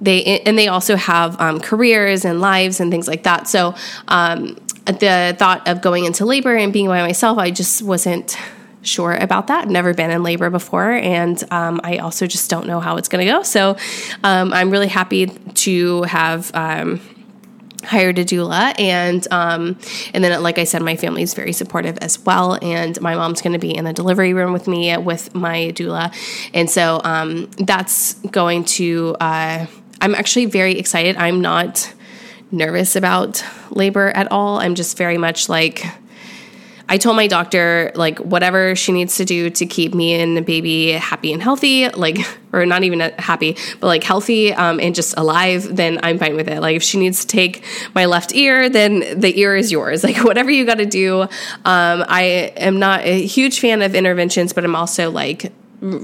they 0.00 0.40
and 0.40 0.58
they 0.58 0.68
also 0.68 0.96
have 0.96 1.40
um, 1.40 1.60
careers 1.60 2.24
and 2.24 2.40
lives 2.40 2.80
and 2.80 2.90
things 2.90 3.08
like 3.08 3.22
that. 3.22 3.48
So 3.48 3.74
um, 4.08 4.56
the 4.86 5.34
thought 5.38 5.66
of 5.66 5.80
going 5.80 6.04
into 6.04 6.24
labor 6.24 6.54
and 6.54 6.72
being 6.72 6.88
by 6.88 7.00
myself, 7.02 7.38
I 7.38 7.50
just 7.50 7.82
wasn't 7.82 8.36
sure 8.84 9.12
about 9.14 9.48
that. 9.48 9.68
Never 9.68 9.94
been 9.94 10.10
in 10.10 10.22
labor 10.22 10.50
before, 10.50 10.90
and 10.90 11.42
um, 11.50 11.80
I 11.82 11.98
also 11.98 12.26
just 12.26 12.50
don't 12.50 12.66
know 12.66 12.80
how 12.80 12.96
it's 12.96 13.08
going 13.08 13.26
to 13.26 13.32
go. 13.32 13.42
So 13.42 13.76
um, 14.22 14.52
I'm 14.52 14.70
really 14.70 14.88
happy 14.88 15.26
to 15.26 16.02
have. 16.02 16.50
Um, 16.54 17.00
hired 17.84 18.18
a 18.18 18.24
doula 18.24 18.72
and 18.80 19.28
um, 19.30 19.78
and 20.14 20.24
then 20.24 20.42
like 20.42 20.58
i 20.58 20.64
said 20.64 20.80
my 20.80 20.96
family 20.96 21.22
is 21.22 21.34
very 21.34 21.52
supportive 21.52 21.98
as 21.98 22.18
well 22.20 22.58
and 22.62 22.98
my 23.02 23.14
mom's 23.14 23.42
going 23.42 23.52
to 23.52 23.58
be 23.58 23.76
in 23.76 23.84
the 23.84 23.92
delivery 23.92 24.32
room 24.32 24.54
with 24.54 24.66
me 24.66 24.96
with 24.96 25.34
my 25.34 25.70
doula 25.74 26.10
and 26.54 26.70
so 26.70 27.00
um, 27.04 27.44
that's 27.58 28.14
going 28.28 28.64
to 28.64 29.14
uh, 29.20 29.66
i'm 30.00 30.14
actually 30.14 30.46
very 30.46 30.78
excited 30.78 31.14
i'm 31.16 31.42
not 31.42 31.92
nervous 32.50 32.96
about 32.96 33.44
labor 33.70 34.08
at 34.08 34.30
all 34.32 34.58
i'm 34.60 34.74
just 34.74 34.96
very 34.96 35.18
much 35.18 35.48
like 35.48 35.84
I 36.88 36.98
told 36.98 37.16
my 37.16 37.26
doctor, 37.26 37.90
like, 37.94 38.18
whatever 38.18 38.76
she 38.76 38.92
needs 38.92 39.16
to 39.16 39.24
do 39.24 39.48
to 39.50 39.66
keep 39.66 39.94
me 39.94 40.14
and 40.14 40.36
the 40.36 40.42
baby 40.42 40.92
happy 40.92 41.32
and 41.32 41.42
healthy, 41.42 41.88
like, 41.88 42.18
or 42.52 42.66
not 42.66 42.84
even 42.84 43.00
happy, 43.18 43.56
but 43.80 43.86
like 43.86 44.04
healthy 44.04 44.52
um, 44.52 44.78
and 44.78 44.94
just 44.94 45.16
alive, 45.16 45.74
then 45.74 45.98
I'm 46.02 46.18
fine 46.18 46.36
with 46.36 46.48
it. 46.48 46.60
Like, 46.60 46.76
if 46.76 46.82
she 46.82 46.98
needs 46.98 47.20
to 47.22 47.26
take 47.26 47.64
my 47.94 48.04
left 48.06 48.34
ear, 48.34 48.68
then 48.68 49.18
the 49.18 49.38
ear 49.40 49.56
is 49.56 49.72
yours. 49.72 50.04
Like, 50.14 50.22
whatever 50.22 50.50
you 50.50 50.66
got 50.66 50.78
to 50.78 50.86
do. 50.86 51.22
Um, 51.22 51.28
I 51.64 52.52
am 52.58 52.78
not 52.78 53.00
a 53.04 53.26
huge 53.26 53.58
fan 53.58 53.80
of 53.80 53.94
interventions, 53.94 54.52
but 54.52 54.62
I'm 54.62 54.76
also 54.76 55.10
like, 55.10 55.50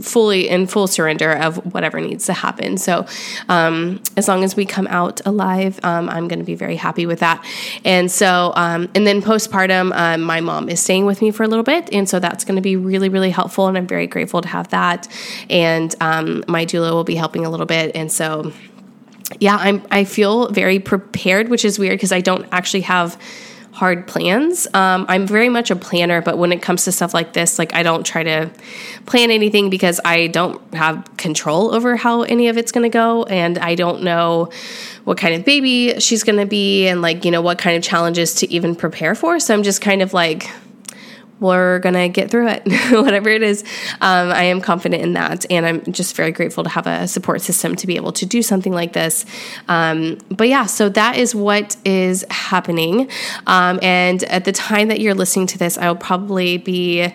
fully 0.02 0.48
in 0.48 0.66
full 0.66 0.86
surrender 0.86 1.32
of 1.32 1.56
whatever 1.72 2.00
needs 2.00 2.26
to 2.26 2.32
happen. 2.32 2.76
So, 2.76 3.06
um, 3.48 4.02
as 4.16 4.28
long 4.28 4.44
as 4.44 4.56
we 4.56 4.64
come 4.64 4.86
out 4.88 5.20
alive, 5.26 5.80
um, 5.82 6.08
I'm 6.08 6.28
going 6.28 6.38
to 6.38 6.44
be 6.44 6.54
very 6.54 6.76
happy 6.76 7.06
with 7.06 7.20
that. 7.20 7.44
And 7.84 8.10
so, 8.10 8.52
um, 8.56 8.90
and 8.94 9.06
then 9.06 9.22
postpartum, 9.22 9.92
um, 9.94 10.22
my 10.22 10.40
mom 10.40 10.68
is 10.68 10.80
staying 10.80 11.06
with 11.06 11.22
me 11.22 11.30
for 11.30 11.42
a 11.42 11.48
little 11.48 11.64
bit, 11.64 11.92
and 11.92 12.08
so 12.08 12.18
that's 12.18 12.44
going 12.44 12.56
to 12.56 12.62
be 12.62 12.76
really, 12.76 13.08
really 13.08 13.30
helpful. 13.30 13.68
And 13.68 13.78
I'm 13.78 13.86
very 13.86 14.06
grateful 14.06 14.42
to 14.42 14.48
have 14.48 14.68
that. 14.68 15.08
And 15.48 15.94
um, 16.00 16.44
my 16.46 16.66
doula 16.66 16.92
will 16.92 17.04
be 17.04 17.16
helping 17.16 17.46
a 17.46 17.50
little 17.50 17.66
bit, 17.66 17.94
and 17.94 18.10
so. 18.10 18.52
Yeah, 19.38 19.56
I'm. 19.60 19.86
I 19.92 20.02
feel 20.02 20.48
very 20.48 20.80
prepared, 20.80 21.50
which 21.50 21.64
is 21.64 21.78
weird 21.78 21.92
because 21.92 22.10
I 22.10 22.20
don't 22.20 22.48
actually 22.50 22.80
have 22.80 23.16
hard 23.72 24.06
plans. 24.06 24.66
Um, 24.74 25.06
I'm 25.08 25.26
very 25.26 25.48
much 25.48 25.70
a 25.70 25.76
planner, 25.76 26.20
but 26.20 26.38
when 26.38 26.52
it 26.52 26.60
comes 26.60 26.84
to 26.84 26.92
stuff 26.92 27.14
like 27.14 27.32
this, 27.32 27.58
like 27.58 27.74
I 27.74 27.82
don't 27.82 28.04
try 28.04 28.22
to 28.22 28.50
plan 29.06 29.30
anything 29.30 29.70
because 29.70 30.00
I 30.04 30.26
don't 30.26 30.60
have 30.74 31.08
control 31.16 31.74
over 31.74 31.96
how 31.96 32.22
any 32.22 32.48
of 32.48 32.58
it's 32.58 32.72
going 32.72 32.82
to 32.82 32.92
go. 32.92 33.24
And 33.24 33.58
I 33.58 33.76
don't 33.76 34.02
know 34.02 34.50
what 35.04 35.18
kind 35.18 35.34
of 35.34 35.44
baby 35.44 35.98
she's 36.00 36.24
going 36.24 36.38
to 36.38 36.46
be 36.46 36.88
and 36.88 37.00
like, 37.00 37.24
you 37.24 37.30
know, 37.30 37.42
what 37.42 37.58
kind 37.58 37.76
of 37.76 37.82
challenges 37.82 38.34
to 38.36 38.52
even 38.52 38.74
prepare 38.74 39.14
for. 39.14 39.38
So 39.38 39.54
I'm 39.54 39.62
just 39.62 39.80
kind 39.80 40.02
of 40.02 40.12
like, 40.12 40.50
we're 41.40 41.78
gonna 41.80 42.08
get 42.08 42.30
through 42.30 42.48
it, 42.48 42.62
whatever 42.90 43.28
it 43.28 43.42
is. 43.42 43.62
Um, 44.00 44.30
I 44.30 44.44
am 44.44 44.60
confident 44.60 45.02
in 45.02 45.14
that, 45.14 45.46
and 45.50 45.66
I'm 45.66 45.92
just 45.92 46.14
very 46.14 46.32
grateful 46.32 46.64
to 46.64 46.70
have 46.70 46.86
a 46.86 47.08
support 47.08 47.40
system 47.40 47.74
to 47.76 47.86
be 47.86 47.96
able 47.96 48.12
to 48.12 48.26
do 48.26 48.42
something 48.42 48.72
like 48.72 48.92
this. 48.92 49.24
Um, 49.68 50.18
but 50.30 50.48
yeah, 50.48 50.66
so 50.66 50.88
that 50.90 51.16
is 51.16 51.34
what 51.34 51.76
is 51.84 52.24
happening. 52.30 53.10
Um, 53.46 53.78
and 53.82 54.22
at 54.24 54.44
the 54.44 54.52
time 54.52 54.88
that 54.88 55.00
you're 55.00 55.14
listening 55.14 55.46
to 55.48 55.58
this, 55.58 55.78
I 55.78 55.88
will 55.88 55.96
probably 55.96 56.58
be 56.58 57.12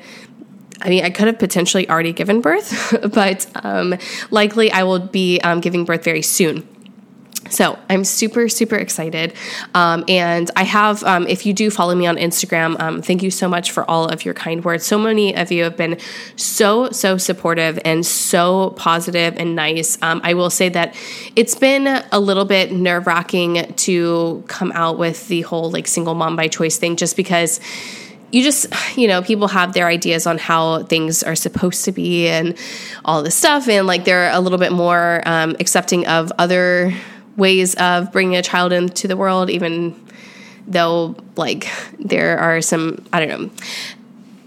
I 0.82 0.90
mean, 0.90 1.06
I 1.06 1.10
could 1.10 1.28
have 1.28 1.40
potentially 1.40 1.90
already 1.90 2.12
given 2.12 2.42
birth, 2.42 2.94
but 3.14 3.48
um, 3.64 3.96
likely 4.30 4.72
I 4.72 4.84
will 4.84 5.00
be 5.00 5.40
um, 5.40 5.62
giving 5.62 5.86
birth 5.86 6.04
very 6.04 6.22
soon. 6.22 6.68
So 7.50 7.78
I'm 7.90 8.04
super, 8.04 8.50
super 8.50 8.76
excited. 8.76 9.34
Um, 9.76 10.04
and 10.08 10.50
I 10.56 10.64
have, 10.64 11.04
um, 11.04 11.28
if 11.28 11.46
you 11.46 11.54
do 11.54 11.70
follow 11.70 11.94
me 11.94 12.08
on 12.08 12.18
Instagram, 12.18 12.80
um, 12.80 13.02
thank 13.02 13.22
you 13.22 13.30
so 13.30 13.48
much 13.48 13.72
for 13.72 13.90
all 13.90 14.08
of 14.08 14.26
your 14.26 14.34
kind 14.34 14.66
words. 14.66 14.86
So 14.86 14.98
many 14.98 15.36
of 15.36 15.52
you 15.52 15.64
have 15.64 15.78
been 15.78 16.00
so, 16.36 16.90
so 16.90 17.18
supportive 17.18 17.80
and 17.86 18.06
so 18.06 18.72
positive 18.72 19.38
and 19.38 19.56
nice. 19.56 19.98
Um, 20.02 20.22
I 20.24 20.34
will 20.34 20.50
say 20.50 20.70
that 20.70 20.96
it's 21.36 21.56
been 21.56 21.88
a 22.12 22.20
little 22.20 22.46
bit 22.46 22.72
nerve 22.72 23.06
wracking 23.06 23.74
to 23.74 24.44
come 24.48 24.72
out 24.74 24.98
with 24.98 25.28
the 25.28 25.42
whole 25.42 25.70
like 25.70 25.88
single 25.88 26.16
mom 26.16 26.36
by 26.36 26.48
choice 26.48 26.78
thing 26.78 26.96
just 26.96 27.16
because 27.16 27.60
you 28.32 28.44
just 28.44 28.68
you 28.98 29.08
know 29.08 29.22
people 29.22 29.48
have 29.48 29.74
their 29.74 29.88
ideas 29.88 30.26
on 30.26 30.38
how 30.38 30.84
things 30.84 31.22
are 31.22 31.36
supposed 31.36 31.86
to 31.86 31.92
be 31.92 32.28
and 32.28 32.58
all 33.06 33.22
this 33.22 33.36
stuff 33.36 33.70
and 33.70 33.86
like 33.86 34.04
they're 34.04 34.32
a 34.32 34.40
little 34.40 34.58
bit 34.58 34.72
more 34.72 35.22
um, 35.26 35.56
accepting 35.60 36.08
of 36.08 36.32
other 36.38 36.92
ways 37.38 37.76
of 37.76 38.12
bringing 38.12 38.36
a 38.36 38.42
child 38.42 38.72
into 38.72 39.08
the 39.08 39.18
world, 39.18 39.50
even 39.50 40.00
though 40.68 41.16
like 41.36 41.68
there 42.00 42.38
are 42.40 42.62
some 42.62 43.06
I 43.14 43.24
don't 43.24 43.42
know 43.42 43.50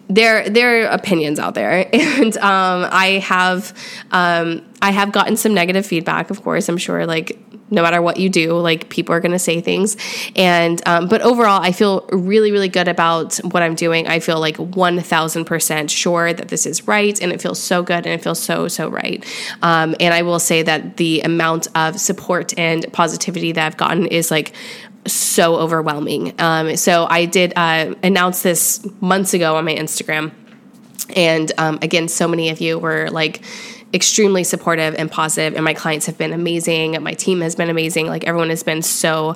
there 0.09 0.49
there 0.49 0.85
are 0.85 0.87
opinions 0.87 1.39
out 1.39 1.55
there, 1.55 1.89
and 1.93 2.37
um, 2.39 2.89
I 2.91 3.23
have 3.25 3.77
um, 4.11 4.65
I 4.81 4.91
have 4.91 5.13
gotten 5.13 5.37
some 5.37 5.55
negative 5.55 5.87
feedback, 5.87 6.31
of 6.31 6.43
course. 6.43 6.69
I'm 6.69 6.79
sure, 6.79 7.07
like, 7.07 7.39
no 7.71 7.83
matter 7.83 8.01
what 8.01 8.19
you 8.19 8.29
do, 8.29 8.59
like, 8.59 8.89
people 8.89 9.15
are 9.15 9.21
going 9.21 9.33
to 9.33 9.39
say 9.39 9.61
things. 9.61 9.97
And, 10.37 10.81
um, 10.87 11.09
but 11.09 11.23
overall, 11.23 11.61
I 11.61 11.73
feel 11.73 12.07
really, 12.13 12.53
really 12.53 12.69
good 12.69 12.89
about 12.89 13.37
what 13.39 13.63
I'm 13.63 13.75
doing. 13.75 14.09
I 14.09 14.21
feel 14.21 14.41
like 14.41 14.57
1000% 14.57 15.91
sure 15.91 16.33
that 16.33 16.49
this 16.49 16.67
is 16.67 16.87
right. 16.87 17.21
And 17.21 17.33
it 17.33 17.43
feels 17.43 17.61
so 17.61 17.83
good 17.83 18.07
and 18.07 18.09
it 18.09 18.23
feels 18.23 18.41
so, 18.41 18.69
so 18.69 18.89
right. 18.89 19.25
Um, 19.63 19.95
and 20.01 20.15
I 20.15 20.23
will 20.23 20.41
say 20.41 20.63
that 20.63 20.97
the 20.97 21.21
amount 21.23 21.69
of 21.75 22.01
support 22.01 22.59
and 22.59 22.91
positivity 22.93 23.53
that 23.53 23.67
I've 23.67 23.77
gotten 23.77 24.07
is 24.07 24.31
like, 24.31 24.55
so 25.07 25.57
overwhelming. 25.57 26.35
Um, 26.39 26.77
so 26.77 27.07
I 27.09 27.25
did 27.25 27.53
uh, 27.57 27.95
announce 28.03 28.43
this 28.43 28.87
months 29.01 29.35
ago 29.35 29.57
on 29.57 29.65
my 29.65 29.75
Instagram. 29.75 30.33
And 31.17 31.51
um, 31.59 31.79
again, 31.83 32.09
so 32.09 32.29
many 32.29 32.51
of 32.51 32.61
you 32.61 32.79
were 32.79 33.09
like, 33.11 33.43
extremely 33.93 34.45
supportive 34.45 34.95
and 34.95 35.11
positive 35.11 35.55
and 35.55 35.65
my 35.65 35.75
clients 35.75 36.07
have 36.07 36.19
been 36.19 36.33
amazing 36.33 37.03
my 37.03 37.15
team 37.15 37.41
has 37.41 37.55
been 37.55 37.71
amazing 37.71 38.07
like 38.07 38.25
everyone 38.25 38.51
has 38.51 38.63
been 38.63 38.83
so 38.83 39.35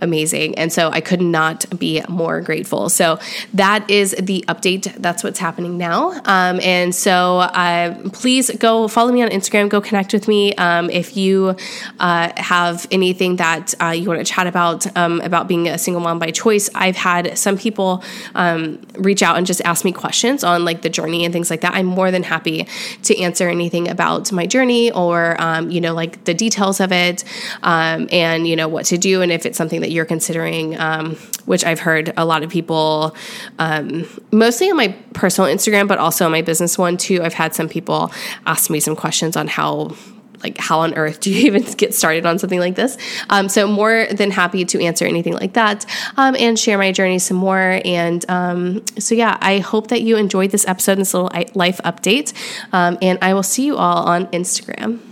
amazing 0.00 0.56
and 0.56 0.72
so 0.72 0.88
i 0.90 1.00
could 1.00 1.20
not 1.20 1.64
be 1.78 2.02
more 2.08 2.40
grateful. 2.40 2.88
So 2.88 3.18
that 3.54 3.88
is 3.90 4.14
the 4.18 4.44
update. 4.48 4.92
That's 4.96 5.24
what's 5.24 5.38
happening 5.38 5.78
now. 5.78 6.12
Um, 6.24 6.60
and 6.62 6.94
so 6.94 7.38
uh, 7.38 7.94
please 8.10 8.50
go 8.50 8.88
follow 8.88 9.12
me 9.12 9.22
on 9.22 9.30
instagram. 9.30 9.68
Go 9.68 9.80
connect 9.80 10.12
with 10.12 10.28
me 10.28 10.54
um, 10.54 10.90
if 10.90 11.16
you 11.16 11.56
uh, 12.00 12.32
have 12.36 12.86
anything 12.90 13.36
that 13.36 13.74
uh, 13.80 13.88
you 13.88 14.08
want 14.08 14.24
to 14.24 14.32
chat 14.32 14.46
about 14.46 14.96
um, 14.96 15.20
about 15.22 15.48
being 15.48 15.68
a 15.68 15.78
single 15.78 16.02
mom 16.02 16.18
by 16.18 16.30
choice. 16.30 16.68
I've 16.74 16.96
had 16.96 17.38
some 17.38 17.56
people 17.56 18.02
um, 18.34 18.80
reach 18.94 19.22
out 19.22 19.36
and 19.36 19.46
just 19.46 19.60
ask 19.62 19.84
me 19.84 19.92
questions 19.92 20.44
on 20.44 20.64
like 20.64 20.82
the 20.82 20.90
journey 20.90 21.24
and 21.24 21.32
things 21.32 21.50
like 21.50 21.62
that. 21.62 21.74
I'm 21.74 21.86
more 21.86 22.10
than 22.10 22.22
happy 22.22 22.68
to 23.04 23.18
answer 23.18 23.48
anything 23.48 23.88
about 23.92 24.32
my 24.32 24.46
journey 24.46 24.90
or, 24.90 25.40
um, 25.40 25.70
you 25.70 25.80
know, 25.80 25.94
like 25.94 26.24
the 26.24 26.34
details 26.34 26.80
of 26.80 26.90
it 26.90 27.22
um, 27.62 28.08
and, 28.10 28.48
you 28.48 28.56
know, 28.56 28.66
what 28.66 28.86
to 28.86 28.98
do. 28.98 29.22
And 29.22 29.30
if 29.30 29.46
it's 29.46 29.56
something 29.56 29.80
that 29.82 29.92
you're 29.92 30.04
considering, 30.04 30.76
um, 30.80 31.14
which 31.44 31.64
I've 31.64 31.78
heard 31.78 32.12
a 32.16 32.24
lot 32.24 32.42
of 32.42 32.50
people, 32.50 33.14
um, 33.60 34.04
mostly 34.32 34.68
on 34.70 34.76
my 34.76 34.88
personal 35.12 35.54
Instagram, 35.54 35.86
but 35.86 35.98
also 35.98 36.24
on 36.24 36.32
my 36.32 36.42
business 36.42 36.76
one 36.76 36.96
too. 36.96 37.22
I've 37.22 37.34
had 37.34 37.54
some 37.54 37.68
people 37.68 38.10
ask 38.46 38.70
me 38.70 38.80
some 38.80 38.96
questions 38.96 39.36
on 39.36 39.46
how 39.46 39.94
like 40.42 40.58
how 40.58 40.80
on 40.80 40.94
earth 40.94 41.20
do 41.20 41.30
you 41.32 41.46
even 41.46 41.62
get 41.76 41.94
started 41.94 42.26
on 42.26 42.38
something 42.38 42.60
like 42.60 42.74
this? 42.74 42.96
Um, 43.30 43.48
so 43.48 43.66
more 43.66 44.06
than 44.10 44.30
happy 44.30 44.64
to 44.64 44.82
answer 44.82 45.04
anything 45.04 45.34
like 45.34 45.54
that 45.54 45.86
um, 46.16 46.36
and 46.38 46.58
share 46.58 46.78
my 46.78 46.92
journey 46.92 47.18
some 47.18 47.36
more. 47.36 47.80
And 47.84 48.24
um, 48.28 48.84
so 48.98 49.14
yeah 49.14 49.38
i 49.40 49.58
hope 49.58 49.88
that 49.88 50.02
you 50.02 50.16
enjoyed 50.16 50.50
this 50.50 50.66
episode 50.66 50.92
and 50.92 51.00
this 51.02 51.14
little 51.14 51.30
life 51.54 51.80
update. 51.84 52.32
Um, 52.72 52.98
and 53.02 53.18
i 53.22 53.34
will 53.34 53.42
see 53.42 53.64
you 53.64 53.76
all 53.76 54.04
on 54.04 54.26
instagram 54.28 55.11